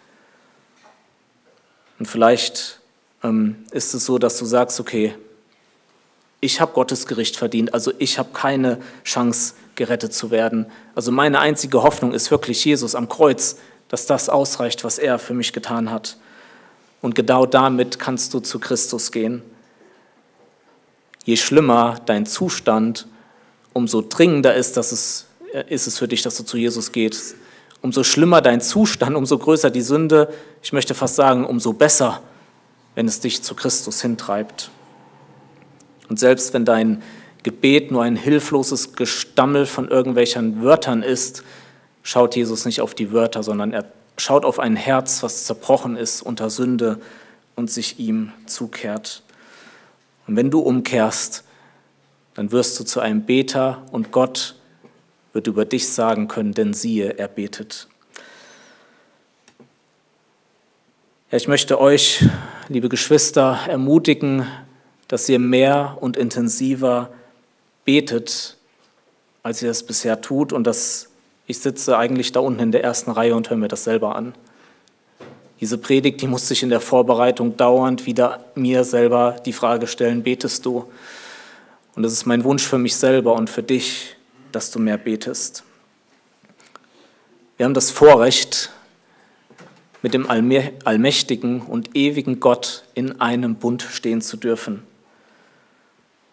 [1.98, 2.80] Und vielleicht
[3.22, 5.14] ähm, ist es so, dass du sagst, okay,
[6.40, 10.66] ich habe Gottes Gericht verdient, also ich habe keine Chance, gerettet zu werden.
[10.94, 13.56] Also meine einzige Hoffnung ist wirklich Jesus am Kreuz,
[13.88, 16.16] dass das ausreicht, was er für mich getan hat.
[17.02, 19.42] Und genau damit kannst du zu Christus gehen.
[21.24, 23.06] Je schlimmer dein Zustand,
[23.74, 25.26] umso dringender ist, dass es,
[25.68, 27.36] ist es für dich, dass du zu Jesus gehst.
[27.80, 32.22] Umso schlimmer dein Zustand, umso größer die Sünde, ich möchte fast sagen, umso besser,
[32.94, 34.70] wenn es dich zu Christus hintreibt.
[36.08, 37.02] Und selbst wenn dein
[37.42, 41.44] Gebet nur ein hilfloses Gestammel von irgendwelchen Wörtern ist,
[42.02, 43.84] schaut Jesus nicht auf die Wörter, sondern er
[44.16, 47.00] schaut auf ein Herz, was zerbrochen ist unter Sünde
[47.56, 49.22] und sich ihm zukehrt.
[50.26, 51.44] Und wenn du umkehrst,
[52.34, 54.56] dann wirst du zu einem Beter und Gott
[55.34, 57.88] wird über dich sagen können, denn siehe, er betet.
[61.30, 62.24] Ja, ich möchte euch,
[62.68, 64.46] liebe Geschwister, ermutigen,
[65.08, 67.10] dass ihr mehr und intensiver
[67.84, 68.56] betet,
[69.42, 70.52] als ihr es bisher tut.
[70.52, 71.10] Und dass
[71.46, 74.34] ich sitze eigentlich da unten in der ersten Reihe und höre mir das selber an.
[75.60, 80.22] Diese Predigt, die muss sich in der Vorbereitung dauernd wieder mir selber die Frage stellen,
[80.22, 80.84] betest du?
[81.96, 84.16] Und das ist mein Wunsch für mich selber und für dich,
[84.54, 85.64] dass du mehr betest.
[87.56, 88.70] Wir haben das Vorrecht,
[90.02, 94.82] mit dem allmächtigen und ewigen Gott in einem Bund stehen zu dürfen.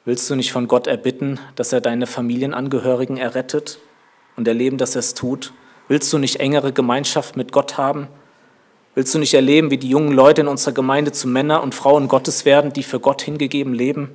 [0.04, 3.80] Willst du nicht von Gott erbitten, dass er deine Familienangehörigen errettet
[4.36, 5.54] und erleben, dass er es tut?
[5.88, 8.08] Willst du nicht engere Gemeinschaft mit Gott haben?
[8.94, 12.08] Willst du nicht erleben, wie die jungen Leute in unserer Gemeinde zu Männer und Frauen
[12.10, 14.10] Gottes werden, die für Gott hingegeben leben?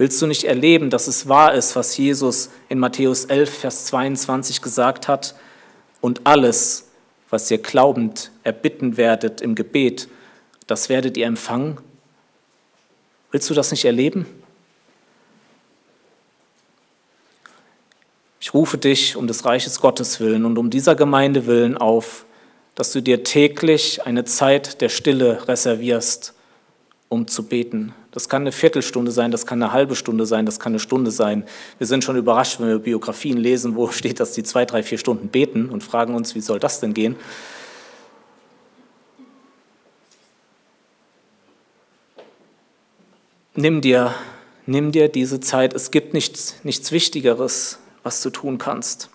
[0.00, 4.62] Willst du nicht erleben, dass es wahr ist, was Jesus in Matthäus 11, Vers 22
[4.62, 5.34] gesagt hat?
[6.00, 6.88] Und alles,
[7.28, 10.08] was ihr glaubend erbitten werdet im Gebet,
[10.66, 11.76] das werdet ihr empfangen?
[13.30, 14.24] Willst du das nicht erleben?
[18.40, 22.24] Ich rufe dich um des Reiches Gottes willen und um dieser Gemeinde willen auf,
[22.74, 26.32] dass du dir täglich eine Zeit der Stille reservierst,
[27.10, 27.94] um zu beten.
[28.12, 31.10] Das kann eine Viertelstunde sein, das kann eine halbe Stunde sein, das kann eine Stunde
[31.10, 31.44] sein.
[31.78, 34.98] Wir sind schon überrascht, wenn wir Biografien lesen, wo steht, dass die zwei, drei, vier
[34.98, 37.16] Stunden beten und fragen uns, wie soll das denn gehen?
[43.54, 44.14] Nimm dir,
[44.66, 45.74] nimm dir diese Zeit.
[45.74, 49.10] Es gibt nichts, nichts Wichtigeres was du tun kannst.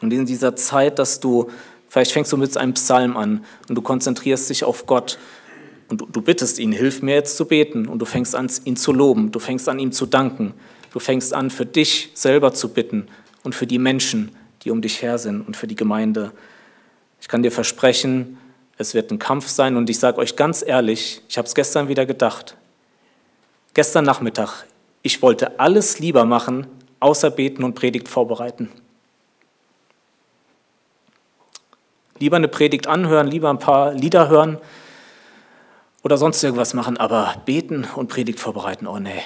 [0.00, 1.50] Und in dieser Zeit, dass du,
[1.88, 5.18] vielleicht fängst du mit einem Psalm an und du konzentrierst dich auf Gott
[5.90, 7.86] und du, bittest ihn, hilf mir jetzt zu beten.
[7.86, 10.54] Und du fängst an, ihn zu loben, du fängst an, ihm zu danken,
[10.92, 13.08] du fängst an, für dich selber zu bitten
[13.42, 14.30] und für die Menschen,
[14.62, 16.30] die um dich her sind und für die Gemeinde.
[17.20, 18.38] Ich kann dir versprechen,
[18.78, 19.76] es wird ein Kampf sein.
[19.76, 22.56] Und ich sage euch ganz ehrlich, ich habe es gestern wieder gedacht,
[23.74, 24.64] gestern Nachmittag,
[25.02, 26.66] ich wollte alles lieber machen,
[27.00, 28.70] außer beten und Predigt vorbereiten.
[32.20, 34.58] Lieber eine Predigt anhören, lieber ein paar Lieder hören
[36.02, 39.22] oder sonst irgendwas machen, aber beten und Predigt vorbereiten, oh nee.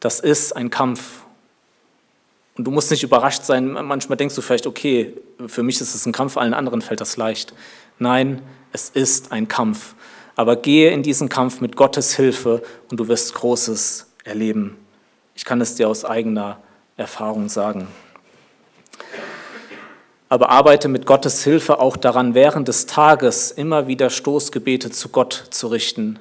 [0.00, 1.24] Das ist ein Kampf.
[2.56, 5.14] Und du musst nicht überrascht sein, manchmal denkst du vielleicht, okay,
[5.46, 7.54] für mich ist es ein Kampf, allen anderen fällt das leicht.
[7.98, 9.94] Nein, es ist ein Kampf.
[10.36, 14.76] Aber gehe in diesen Kampf mit Gottes Hilfe und du wirst Großes erleben.
[15.34, 16.58] Ich kann es dir aus eigener
[16.96, 17.88] Erfahrung sagen.
[20.30, 25.48] Aber arbeite mit Gottes Hilfe auch daran, während des Tages immer wieder Stoßgebete zu Gott
[25.50, 26.20] zu richten.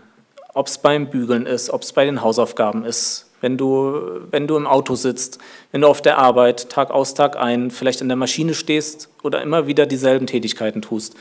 [0.53, 4.57] Ob es beim Bügeln ist, ob es bei den Hausaufgaben ist, wenn du, wenn du
[4.57, 5.37] im Auto sitzt,
[5.71, 9.43] wenn du auf der Arbeit Tag aus, Tag ein, vielleicht in der Maschine stehst oder
[9.43, 11.15] immer wieder dieselben Tätigkeiten tust.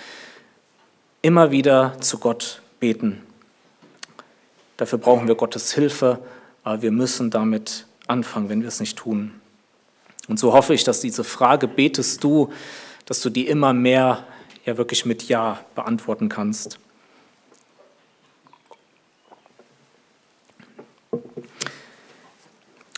[1.21, 3.23] Immer wieder zu Gott beten.
[4.79, 6.21] Dafür brauchen wir Gottes Hilfe,
[6.65, 9.33] aber wir müssen damit anfangen, wenn wir es nicht tun.
[10.29, 12.53] Und so hoffe ich, dass diese Frage, betest du,
[13.07, 14.25] dass du die immer mehr
[14.65, 16.79] ja wirklich mit Ja beantworten kannst.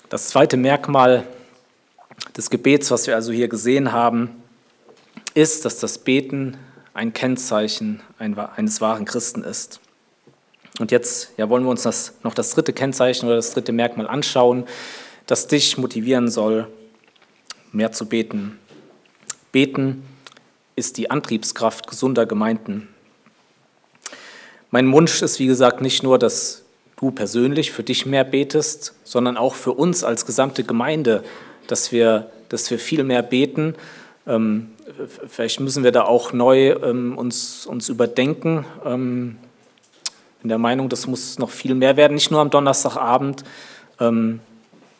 [0.08, 1.24] Das zweite Merkmal
[2.36, 4.42] des Gebets, was wir also hier gesehen haben,
[5.34, 6.56] ist, dass das Beten
[6.94, 9.78] ein Kennzeichen eines wahren Christen ist.
[10.80, 14.08] Und jetzt ja, wollen wir uns das, noch das dritte Kennzeichen oder das dritte Merkmal
[14.08, 14.64] anschauen,
[15.26, 16.66] das dich motivieren soll,
[17.72, 18.58] mehr zu beten.
[19.52, 20.04] Beten
[20.76, 22.88] ist die Antriebskraft gesunder Gemeinden.
[24.70, 26.64] Mein Wunsch ist, wie gesagt, nicht nur, dass
[26.96, 31.24] du persönlich für dich mehr betest, sondern auch für uns als gesamte Gemeinde,
[31.66, 33.74] dass wir, dass wir viel mehr beten.
[34.26, 34.70] Ähm,
[35.26, 38.64] vielleicht müssen wir da auch neu ähm, uns, uns überdenken.
[38.84, 39.38] Ähm,
[40.40, 43.44] bin der Meinung, das muss noch viel mehr werden, nicht nur am Donnerstagabend.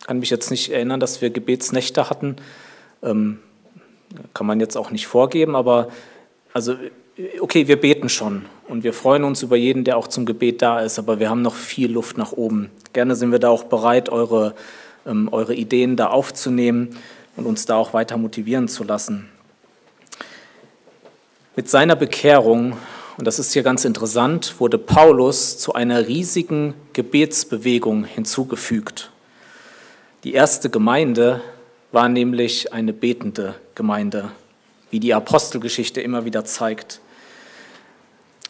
[0.07, 2.37] Kann mich jetzt nicht erinnern, dass wir Gebetsnächte hatten.
[3.03, 3.39] Ähm,
[4.35, 5.89] kann man jetzt auch nicht vorgeben, aber
[6.53, 6.75] also
[7.41, 10.81] okay, wir beten schon und wir freuen uns über jeden, der auch zum Gebet da
[10.81, 12.71] ist, aber wir haben noch viel Luft nach oben.
[12.93, 14.55] Gerne sind wir da auch bereit, eure,
[15.07, 16.97] ähm, eure Ideen da aufzunehmen
[17.37, 19.29] und uns da auch weiter motivieren zu lassen.
[21.57, 22.77] Mit seiner Bekehrung,
[23.19, 29.11] und das ist hier ganz interessant, wurde Paulus zu einer riesigen Gebetsbewegung hinzugefügt.
[30.23, 31.41] Die erste Gemeinde
[31.93, 34.31] war nämlich eine betende Gemeinde,
[34.91, 37.01] wie die Apostelgeschichte immer wieder zeigt.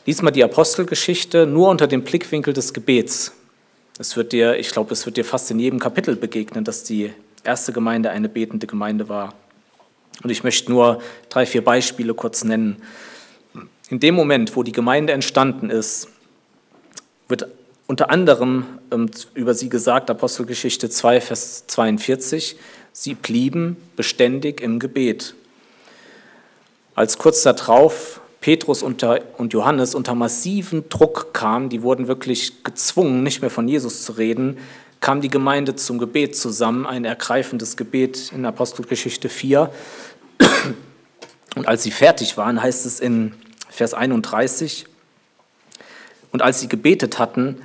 [0.04, 3.34] Lies mal die Apostelgeschichte nur unter dem Blickwinkel des Gebets.
[4.00, 7.12] Es wird dir, ich glaube, es wird dir fast in jedem Kapitel begegnen, dass die
[7.44, 9.34] erste Gemeinde eine betende Gemeinde war.
[10.24, 12.82] Und ich möchte nur drei, vier Beispiele kurz nennen.
[13.90, 16.08] In dem Moment, wo die Gemeinde entstanden ist,
[17.28, 17.46] wird
[17.90, 22.56] unter anderem ähm, über sie gesagt, Apostelgeschichte 2, Vers 42,
[22.92, 25.34] Sie blieben beständig im Gebet.
[26.94, 29.02] Als kurz darauf Petrus und
[29.52, 34.58] Johannes unter massiven Druck kamen, die wurden wirklich gezwungen, nicht mehr von Jesus zu reden,
[35.00, 39.68] kam die Gemeinde zum Gebet zusammen, ein ergreifendes Gebet in Apostelgeschichte 4.
[41.56, 43.34] Und als sie fertig waren, heißt es in
[43.68, 44.86] Vers 31,
[46.30, 47.60] und als sie gebetet hatten,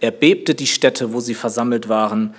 [0.00, 2.34] erbebte die Stätte, wo sie versammelt waren,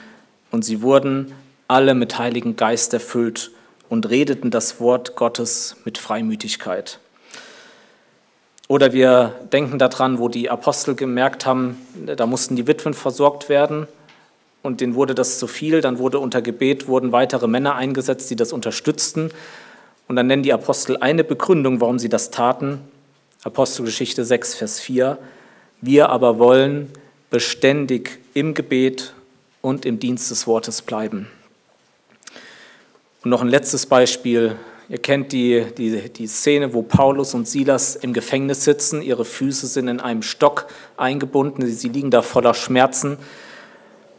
[0.51, 1.33] und sie wurden
[1.67, 3.51] alle mit Heiligen Geist erfüllt
[3.89, 6.99] und redeten das Wort Gottes mit Freimütigkeit.
[8.67, 13.87] Oder wir denken daran, wo die Apostel gemerkt haben, da mussten die Witwen versorgt werden
[14.63, 15.81] und denen wurde das zu viel.
[15.81, 19.29] Dann wurde unter Gebet wurden weitere Männer eingesetzt, die das unterstützten.
[20.07, 22.79] Und dann nennen die Apostel eine Begründung, warum sie das taten.
[23.43, 25.19] Apostelgeschichte 6, Vers 4.
[25.81, 26.91] Wir aber wollen
[27.29, 29.13] beständig im Gebet
[29.61, 31.27] und im Dienst des Wortes bleiben.
[33.23, 34.55] Und noch ein letztes Beispiel.
[34.87, 39.01] Ihr kennt die, die, die Szene, wo Paulus und Silas im Gefängnis sitzen.
[39.01, 41.65] Ihre Füße sind in einem Stock eingebunden.
[41.65, 43.17] Sie liegen da voller Schmerzen.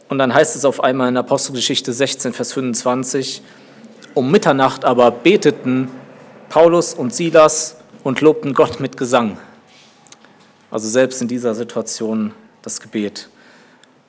[0.09, 3.41] Und dann heißt es auf einmal in Apostelgeschichte 16, Vers 25,
[4.13, 5.89] um Mitternacht aber beteten
[6.49, 9.37] Paulus und Silas und lobten Gott mit Gesang.
[10.71, 12.33] Also selbst in dieser Situation
[12.67, 13.29] das Gebet.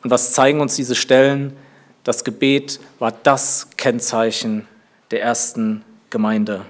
[0.03, 1.57] Und was zeigen uns diese Stellen?
[2.03, 4.67] Das Gebet war das Kennzeichen
[5.13, 6.63] der ersten Gemeinde.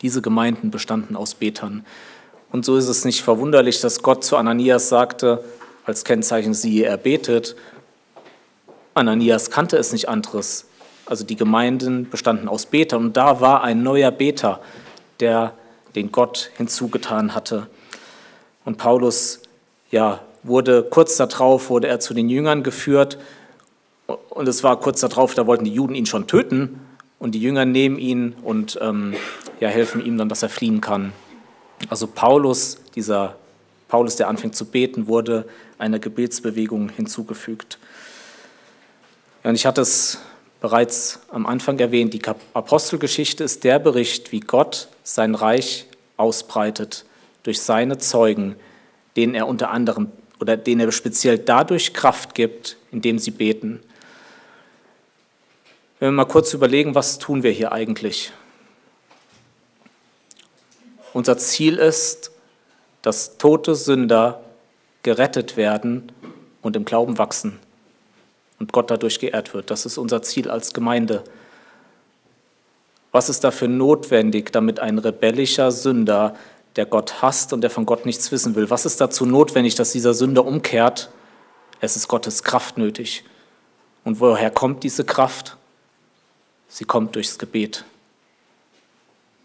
[0.00, 1.84] Diese Gemeinden bestanden aus Betern.
[2.50, 5.44] Und so ist es nicht verwunderlich, dass Gott zu Ananias sagte,
[5.84, 7.56] als Kennzeichen siehe, er betet.
[8.94, 10.66] Ananias kannte es nicht anderes.
[11.04, 14.60] Also die Gemeinden bestanden aus Betern und da war ein neuer Beter,
[15.20, 15.52] der
[15.94, 17.66] den Gott hinzugetan hatte.
[18.64, 19.42] Und Paulus,
[19.90, 23.18] ja, wurde kurz darauf, wurde er zu den Jüngern geführt
[24.06, 26.80] und es war kurz darauf, da wollten die Juden ihn schon töten
[27.18, 29.14] und die Jünger nehmen ihn und ähm,
[29.60, 31.12] ja, helfen ihm dann, dass er fliehen kann.
[31.88, 33.36] Also Paulus, dieser
[33.88, 35.46] Paulus, der anfängt zu beten, wurde
[35.78, 37.78] einer Gebetsbewegung hinzugefügt.
[39.42, 40.18] Ja, und ich hatte es
[40.60, 42.22] bereits am Anfang erwähnt, die
[42.54, 45.86] Apostelgeschichte ist der Bericht, wie Gott sein Reich
[46.16, 47.04] ausbreitet
[47.42, 48.56] durch seine Zeugen,
[49.16, 50.10] denen er unter anderem
[50.40, 53.80] oder denen er speziell dadurch Kraft gibt, indem sie beten.
[55.98, 58.32] Wenn wir mal kurz überlegen, was tun wir hier eigentlich?
[61.12, 62.32] Unser Ziel ist,
[63.02, 64.42] dass tote Sünder
[65.02, 66.10] gerettet werden
[66.62, 67.58] und im Glauben wachsen
[68.58, 69.70] und Gott dadurch geehrt wird.
[69.70, 71.22] Das ist unser Ziel als Gemeinde.
[73.12, 76.34] Was ist dafür notwendig, damit ein rebellischer Sünder,
[76.76, 79.92] der Gott hasst und der von Gott nichts wissen will, was ist dazu notwendig, dass
[79.92, 81.10] dieser Sünder umkehrt?
[81.80, 83.24] Es ist Gottes Kraft nötig.
[84.04, 85.56] Und woher kommt diese Kraft?
[86.68, 87.84] Sie kommt durchs Gebet.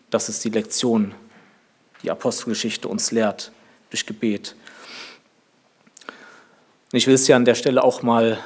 [0.09, 1.13] Das ist die Lektion,
[2.01, 3.51] die Apostelgeschichte uns lehrt,
[3.91, 4.55] durch Gebet.
[6.91, 8.39] Und ich will es ja an der Stelle auch mal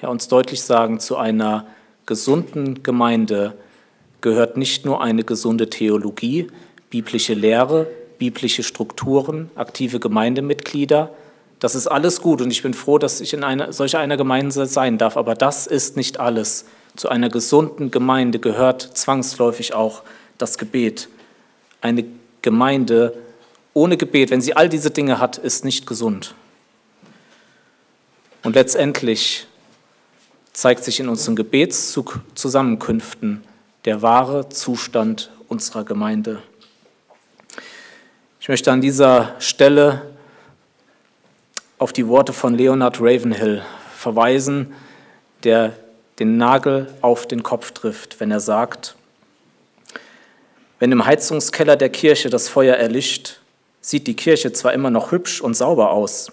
[0.00, 1.66] ja, uns deutlich sagen, zu einer
[2.06, 3.56] gesunden Gemeinde
[4.20, 6.48] gehört nicht nur eine gesunde Theologie,
[6.92, 7.86] biblische Lehre,
[8.18, 11.08] biblische Strukturen, aktive Gemeindemitglieder.
[11.58, 14.66] Das ist alles gut und ich bin froh, dass ich in einer, solch einer Gemeinde
[14.66, 15.16] sein darf.
[15.16, 16.66] Aber das ist nicht alles.
[16.94, 20.02] Zu einer gesunden Gemeinde gehört zwangsläufig auch
[20.36, 21.08] das Gebet.
[21.80, 22.04] Eine
[22.42, 23.14] Gemeinde
[23.72, 26.34] ohne Gebet, wenn sie all diese Dinge hat, ist nicht gesund.
[28.42, 29.46] Und letztendlich
[30.52, 33.44] zeigt sich in unseren Gebetszusammenkünften
[33.86, 36.42] der wahre Zustand unserer Gemeinde.
[38.42, 40.02] Ich möchte an dieser Stelle
[41.78, 43.62] auf die Worte von Leonard Ravenhill
[43.96, 44.74] verweisen,
[45.44, 45.74] der
[46.18, 48.96] den Nagel auf den Kopf trifft, wenn er sagt,
[50.80, 53.38] wenn im Heizungskeller der Kirche das Feuer erlischt,
[53.80, 56.32] sieht die Kirche zwar immer noch hübsch und sauber aus,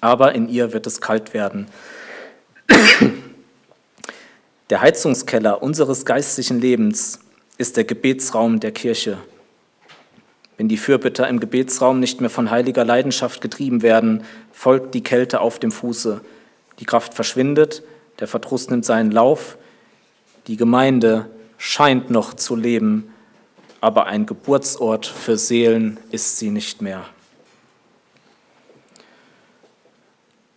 [0.00, 1.66] aber in ihr wird es kalt werden.
[4.70, 7.18] Der Heizungskeller unseres geistlichen Lebens
[7.58, 9.18] ist der Gebetsraum der Kirche.
[10.60, 15.40] Wenn die Fürbitter im Gebetsraum nicht mehr von heiliger Leidenschaft getrieben werden, folgt die Kälte
[15.40, 16.20] auf dem Fuße.
[16.80, 17.82] Die Kraft verschwindet,
[18.18, 19.56] der Verdruss nimmt seinen Lauf.
[20.48, 23.10] Die Gemeinde scheint noch zu leben,
[23.80, 27.06] aber ein Geburtsort für Seelen ist sie nicht mehr.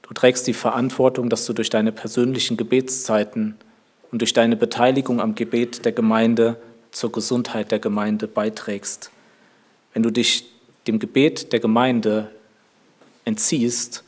[0.01, 3.55] Du trägst die Verantwortung, dass du durch deine persönlichen Gebetszeiten
[4.11, 6.57] und durch deine Beteiligung am Gebet der Gemeinde
[6.91, 9.12] zur Gesundheit der Gemeinde beiträgst.
[9.93, 10.45] Wenn du dich
[10.87, 12.31] dem Gebet der Gemeinde
[13.25, 14.03] entziehst,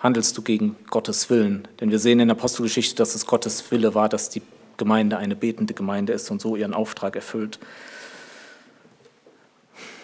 [0.00, 1.68] handelst du gegen Gottes Willen.
[1.80, 4.42] Denn wir sehen in der Apostelgeschichte, dass es Gottes Wille war, dass die
[4.76, 7.58] Gemeinde eine betende Gemeinde ist und so ihren Auftrag erfüllt.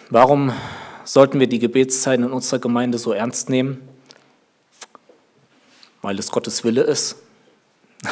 [0.09, 0.53] Warum
[1.03, 3.81] sollten wir die Gebetszeiten in unserer Gemeinde so ernst nehmen?
[6.01, 7.17] Weil es Gottes Wille ist.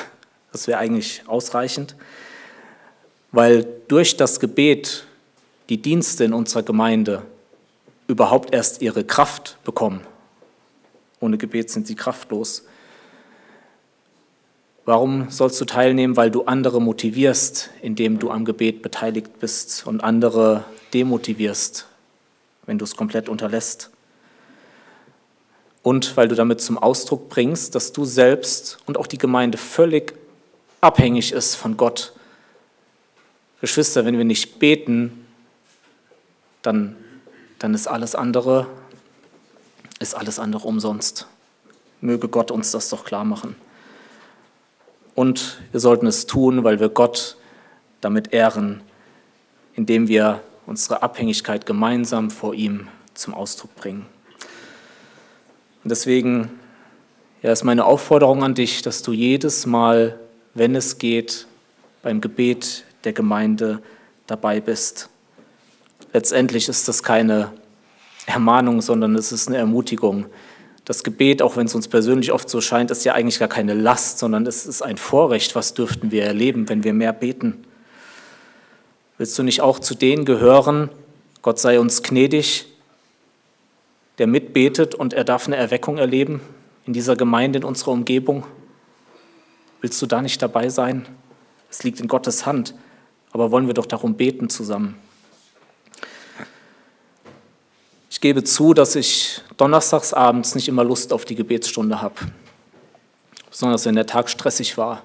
[0.52, 1.98] Das wäre eigentlich ausreichend,
[3.34, 5.06] weil durch das Gebet
[5.70, 7.24] die Dienste in unserer Gemeinde
[8.08, 10.02] überhaupt erst ihre Kraft bekommen.
[11.20, 12.66] Ohne Gebet sind sie kraftlos.
[14.86, 16.16] Warum sollst du teilnehmen?
[16.16, 20.64] Weil du andere motivierst, indem du am Gebet beteiligt bist und andere
[20.94, 21.88] demotivierst,
[22.68, 23.90] wenn du es komplett unterlässt.
[25.82, 30.14] Und weil du damit zum Ausdruck bringst, dass du selbst und auch die Gemeinde völlig
[30.82, 32.14] abhängig ist von Gott.
[33.62, 35.25] Geschwister, wenn wir nicht beten,
[36.66, 36.96] dann,
[37.60, 38.68] dann ist alles andere,
[40.00, 41.28] ist alles andere umsonst.
[42.02, 43.56] Möge Gott uns das doch klar machen.
[45.16, 47.38] Und wir sollten es tun, weil wir Gott
[48.02, 48.82] damit ehren,
[49.74, 54.06] indem wir unsere Abhängigkeit gemeinsam vor ihm zum Ausdruck bringen.
[55.84, 56.60] Und deswegen
[57.42, 60.20] ja, ist meine Aufforderung an dich, dass du jedes Mal
[60.56, 61.46] wenn es geht,
[62.02, 63.84] beim Gebet der Gemeinde
[64.26, 65.10] dabei bist.
[66.16, 67.52] Letztendlich ist das keine
[68.26, 70.28] Ermahnung, sondern es ist eine Ermutigung.
[70.86, 73.74] Das Gebet, auch wenn es uns persönlich oft so scheint, ist ja eigentlich gar keine
[73.74, 75.56] Last, sondern es ist ein Vorrecht.
[75.56, 77.66] Was dürften wir erleben, wenn wir mehr beten?
[79.18, 80.90] Willst du nicht auch zu denen gehören,
[81.42, 82.66] Gott sei uns gnädig,
[84.18, 86.40] der mitbetet und er darf eine Erweckung erleben
[86.86, 88.46] in dieser Gemeinde, in unserer Umgebung?
[89.82, 91.06] Willst du da nicht dabei sein?
[91.70, 92.74] Es liegt in Gottes Hand,
[93.34, 94.96] aber wollen wir doch darum beten zusammen.
[98.16, 102.16] Ich gebe zu, dass ich donnerstags abends nicht immer Lust auf die Gebetsstunde habe,
[103.50, 105.04] besonders wenn der Tag stressig war.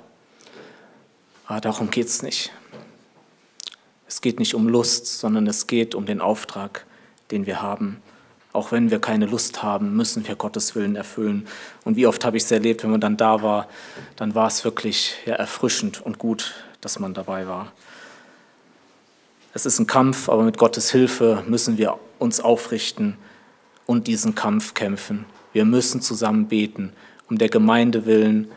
[1.45, 2.53] Aber darum geht es nicht.
[4.07, 6.87] Es geht nicht um Lust, sondern es geht um den Auftrag,
[7.33, 8.01] den wir haben.
[8.53, 11.49] Auch wenn wir keine Lust haben, müssen wir Gottes Willen erfüllen.
[11.85, 13.67] Und wie oft habe ich es erlebt, wenn man dann da war,
[14.15, 17.73] dann war es wirklich ja, erfrischend und gut, dass man dabei war.
[19.53, 23.17] Es ist ein Kampf, aber mit Gottes Hilfe müssen wir uns aufrichten
[23.87, 25.25] und diesen Kampf kämpfen.
[25.53, 26.93] Wir müssen zusammen beten,
[27.29, 28.49] um der Gemeinde willen,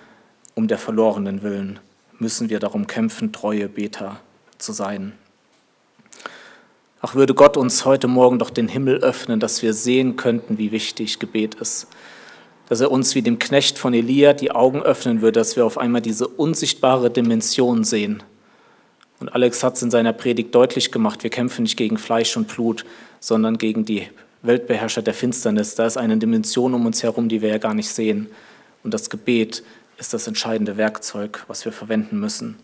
[0.54, 1.80] um der Verlorenen willen,
[2.20, 4.20] müssen wir darum kämpfen, treue Beter
[4.60, 5.14] zu sein.
[7.02, 10.72] Ach, würde Gott uns heute Morgen doch den Himmel öffnen, dass wir sehen könnten, wie
[10.72, 11.88] wichtig Gebet ist.
[12.70, 15.78] Dass er uns wie dem Knecht von Elia die Augen öffnen würde, dass wir auf
[15.78, 18.24] einmal diese unsichtbare Dimension sehen.
[19.24, 22.50] Und Alex hat es in seiner Predigt deutlich gemacht, wir kämpfen nicht gegen Fleisch und
[22.50, 22.84] Blut,
[23.22, 24.10] sondern gegen die
[24.42, 25.76] Weltbeherrscher der Finsternis.
[25.76, 28.30] Da ist eine Dimension um uns herum, die wir ja gar nicht sehen.
[28.84, 29.64] Und das Gebet
[29.98, 32.60] ist das entscheidende Werkzeug, was wir verwenden müssen.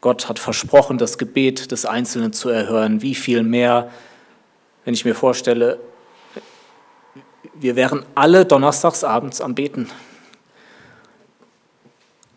[0.00, 3.00] Gott hat versprochen, das Gebet des Einzelnen zu erhören.
[3.00, 3.92] Wie viel mehr,
[4.84, 5.78] wenn ich mir vorstelle,
[7.54, 9.88] wir wären alle donnerstagsabends am Beten.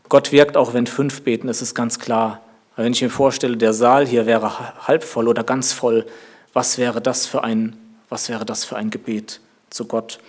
[0.09, 2.43] Gott wirkt auch, wenn fünf beten, das ist ganz klar.
[2.77, 6.05] Aber wenn ich mir vorstelle, der Saal hier wäre halb voll oder ganz voll,
[6.53, 7.75] was wäre das für ein,
[8.07, 10.19] was wäre das für ein Gebet zu Gott?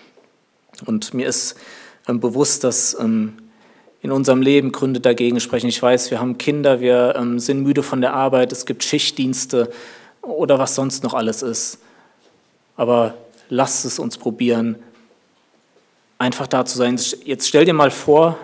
[0.86, 1.56] Und mir ist
[2.08, 3.34] ähm, bewusst, dass ähm,
[4.00, 5.66] in unserem Leben Gründe dagegen sprechen.
[5.66, 9.70] Ich weiß, wir haben Kinder, wir ähm, sind müde von der Arbeit, es gibt Schichtdienste
[10.22, 11.80] oder was sonst noch alles ist.
[12.76, 13.12] Aber
[13.50, 14.76] lasst es uns probieren,
[16.16, 16.98] einfach da zu sein.
[17.24, 18.38] Jetzt stell dir mal vor,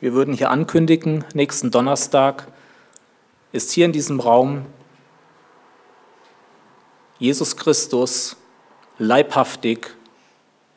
[0.00, 2.51] wir würden hier ankündigen, nächsten Donnerstag
[3.52, 4.66] ist hier in diesem Raum
[7.18, 8.36] Jesus Christus
[8.98, 9.94] leibhaftig,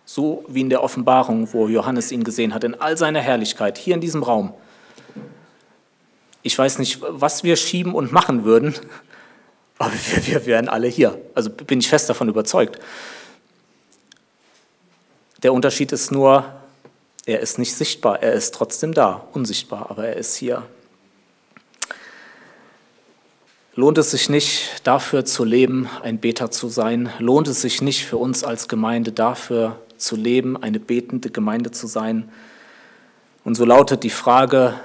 [0.06, 3.96] so wie in der Offenbarung, wo Johannes ihn gesehen hat, in all seiner Herrlichkeit, hier
[3.96, 4.54] in diesem Raum.
[6.44, 8.76] Ich weiß nicht, was wir schieben und machen würden,
[9.80, 11.20] aber wir, wir wären alle hier.
[11.34, 12.80] Also bin ich fest davon überzeugt.
[15.42, 16.46] Der Unterschied ist nur,
[17.26, 20.64] er ist nicht sichtbar, er ist trotzdem da, unsichtbar, aber er ist hier.
[23.78, 27.10] Lohnt es sich nicht, dafür zu leben, ein Beter zu sein?
[27.20, 31.86] Lohnt es sich nicht für uns als Gemeinde dafür zu leben, eine betende Gemeinde zu
[31.86, 32.32] sein?
[33.44, 34.76] Und so lautet die Frage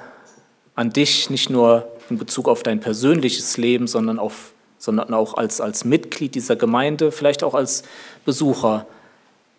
[0.74, 5.60] an dich, nicht nur in Bezug auf dein persönliches Leben, sondern, auf, sondern auch als,
[5.60, 7.84] als Mitglied dieser Gemeinde, vielleicht auch als
[8.24, 8.86] Besucher,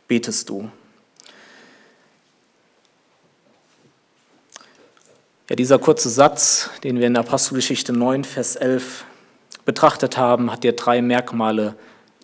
[0.10, 0.70] betest du?
[5.50, 9.06] Ja, dieser kurze Satz, den wir in Apostelgeschichte 9, Vers 11
[9.66, 11.76] betrachtet haben, hat dir drei Merkmale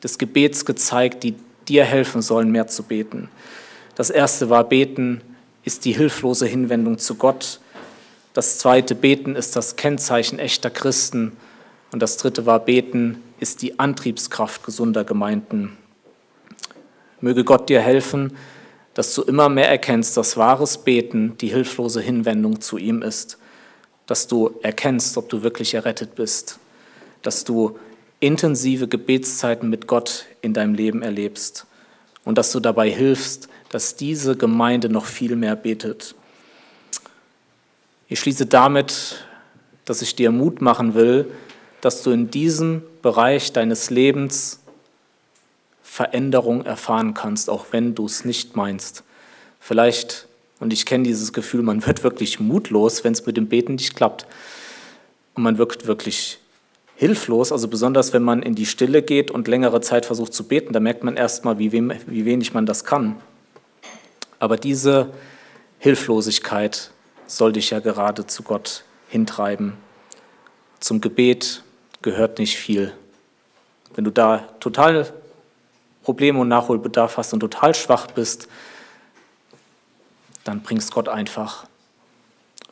[0.04, 1.36] des Gebets gezeigt, die
[1.68, 3.30] dir helfen sollen, mehr zu beten.
[3.96, 5.22] Das erste war, beten
[5.64, 7.60] ist die hilflose Hinwendung zu Gott.
[8.34, 11.36] Das zweite, beten ist das Kennzeichen echter Christen.
[11.92, 15.78] Und das dritte war, beten ist die Antriebskraft gesunder Gemeinden.
[17.20, 18.38] Möge Gott dir helfen,
[18.94, 23.38] dass du immer mehr erkennst, dass wahres Beten die hilflose Hinwendung zu ihm ist,
[24.06, 26.60] dass du erkennst, ob du wirklich errettet bist,
[27.28, 27.78] dass du
[28.22, 31.66] intensive Gebetszeiten mit Gott in deinem Leben erlebst
[32.24, 36.16] und dass du dabei hilfst, dass diese Gemeinde noch viel mehr betet.
[38.08, 39.26] Ich schließe damit,
[39.84, 41.30] dass ich dir Mut machen will,
[41.82, 44.62] dass du in diesem Bereich deines Lebens
[45.84, 49.04] Veränderung erfahren kannst, auch wenn du es nicht meinst.
[49.60, 50.30] Vielleicht,
[50.62, 53.98] und ich kenne dieses Gefühl, man wird wirklich mutlos, wenn es mit dem Beten nicht
[53.98, 54.26] klappt.
[55.34, 56.40] Und man wirkt wirklich
[56.98, 60.74] hilflos, also besonders wenn man in die Stille geht und längere Zeit versucht zu beten,
[60.74, 63.16] da merkt man erstmal, wie, wie wenig man das kann.
[64.40, 65.12] Aber diese
[65.78, 66.92] Hilflosigkeit
[67.28, 69.74] soll dich ja gerade zu Gott hintreiben.
[70.80, 71.64] Zum Gebet
[72.02, 72.94] gehört nicht viel.
[73.94, 75.12] Wenn du da total
[76.04, 78.48] Probleme und Nachholbedarf hast und total schwach bist,
[80.44, 81.68] dann bringst Gott einfach.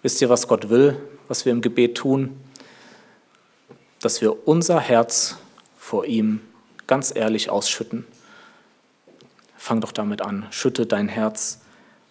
[0.01, 0.97] Wisst ihr, was Gott will,
[1.27, 2.39] was wir im Gebet tun?
[4.05, 5.37] Dass wir unser Herz
[5.77, 6.41] vor ihm
[6.85, 8.05] ganz ehrlich ausschütten.
[9.57, 10.45] Fang doch damit an.
[10.51, 11.61] Schütte dein Herz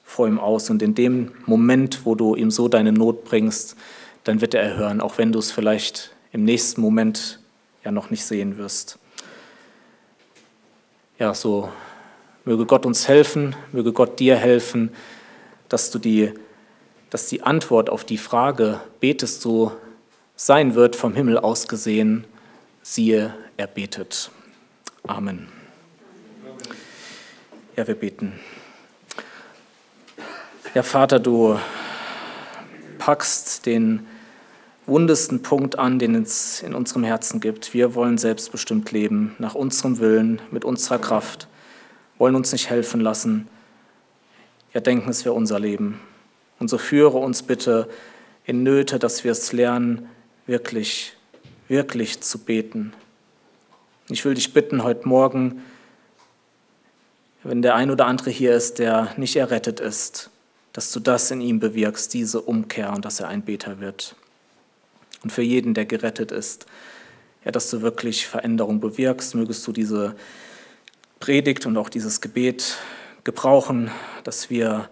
[0.05, 0.71] vor ihm aus.
[0.71, 3.77] Und in dem Moment, wo du ihm so deine Not bringst,
[4.25, 7.39] dann wird er erhören, auch wenn du es vielleicht im nächsten Moment
[7.85, 8.99] ja noch nicht sehen wirst
[11.19, 11.71] ja, so
[12.45, 14.91] möge Gott uns helfen, möge Gott dir helfen,
[15.69, 16.33] dass du die,
[17.11, 19.73] dass die Antwort auf die Frage, betest du,
[20.37, 22.25] sein wird vom Himmel aus gesehen,
[22.83, 24.31] siehe, er betet.
[25.07, 25.49] Amen.
[27.77, 28.33] Ja, wir beten.
[30.75, 31.59] Ja, Vater, du
[32.99, 34.07] packst den
[34.87, 37.75] wundesten Punkt an, den es in unserem Herzen gibt.
[37.75, 41.49] Wir wollen selbstbestimmt leben, nach unserem Willen, mit unserer Kraft,
[42.19, 43.49] wollen uns nicht helfen lassen.
[44.73, 46.01] Ja, denken, es wäre unser Leben.
[46.59, 47.89] Und so führe uns bitte
[48.45, 50.09] in Nöte, dass wir es lernen,
[50.47, 51.15] wirklich,
[51.69, 52.93] wirklich zu beten.
[54.09, 55.63] Ich will dich bitten, heute Morgen,
[57.43, 60.31] wenn der ein oder andere hier ist, der nicht errettet ist,
[60.73, 64.17] dass du das in ihm bewirkst, diese Umkehr und dass er ein Beter wird
[65.23, 66.67] und für jeden, der gerettet ist.
[67.45, 70.15] Ja, dass du wirklich Veränderung bewirkst, mögest du diese
[71.21, 72.79] Predigt und auch dieses Gebet
[73.25, 73.91] gebrauchen,
[74.25, 74.89] dass wir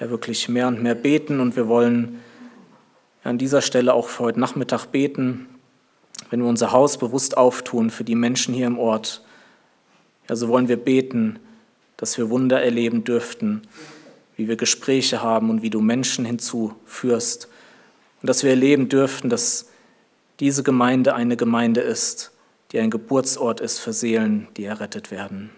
[0.00, 2.20] ja wirklich mehr und mehr beten und wir wollen
[3.24, 5.46] an dieser Stelle auch für heute Nachmittag beten,
[6.30, 9.22] wenn wir unser Haus bewusst auftun für die Menschen hier im Ort.
[10.28, 11.38] Ja, so wollen wir beten,
[11.96, 13.62] dass wir Wunder erleben dürften,
[14.36, 17.48] wie wir Gespräche haben und wie du Menschen hinzuführst
[18.22, 19.68] und dass wir erleben dürften, dass
[20.40, 22.32] diese Gemeinde eine Gemeinde ist,
[22.72, 25.50] die ein Geburtsort ist für Seelen, die errettet werden,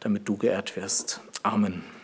[0.00, 1.20] damit du geehrt wirst.
[1.42, 1.97] Amen.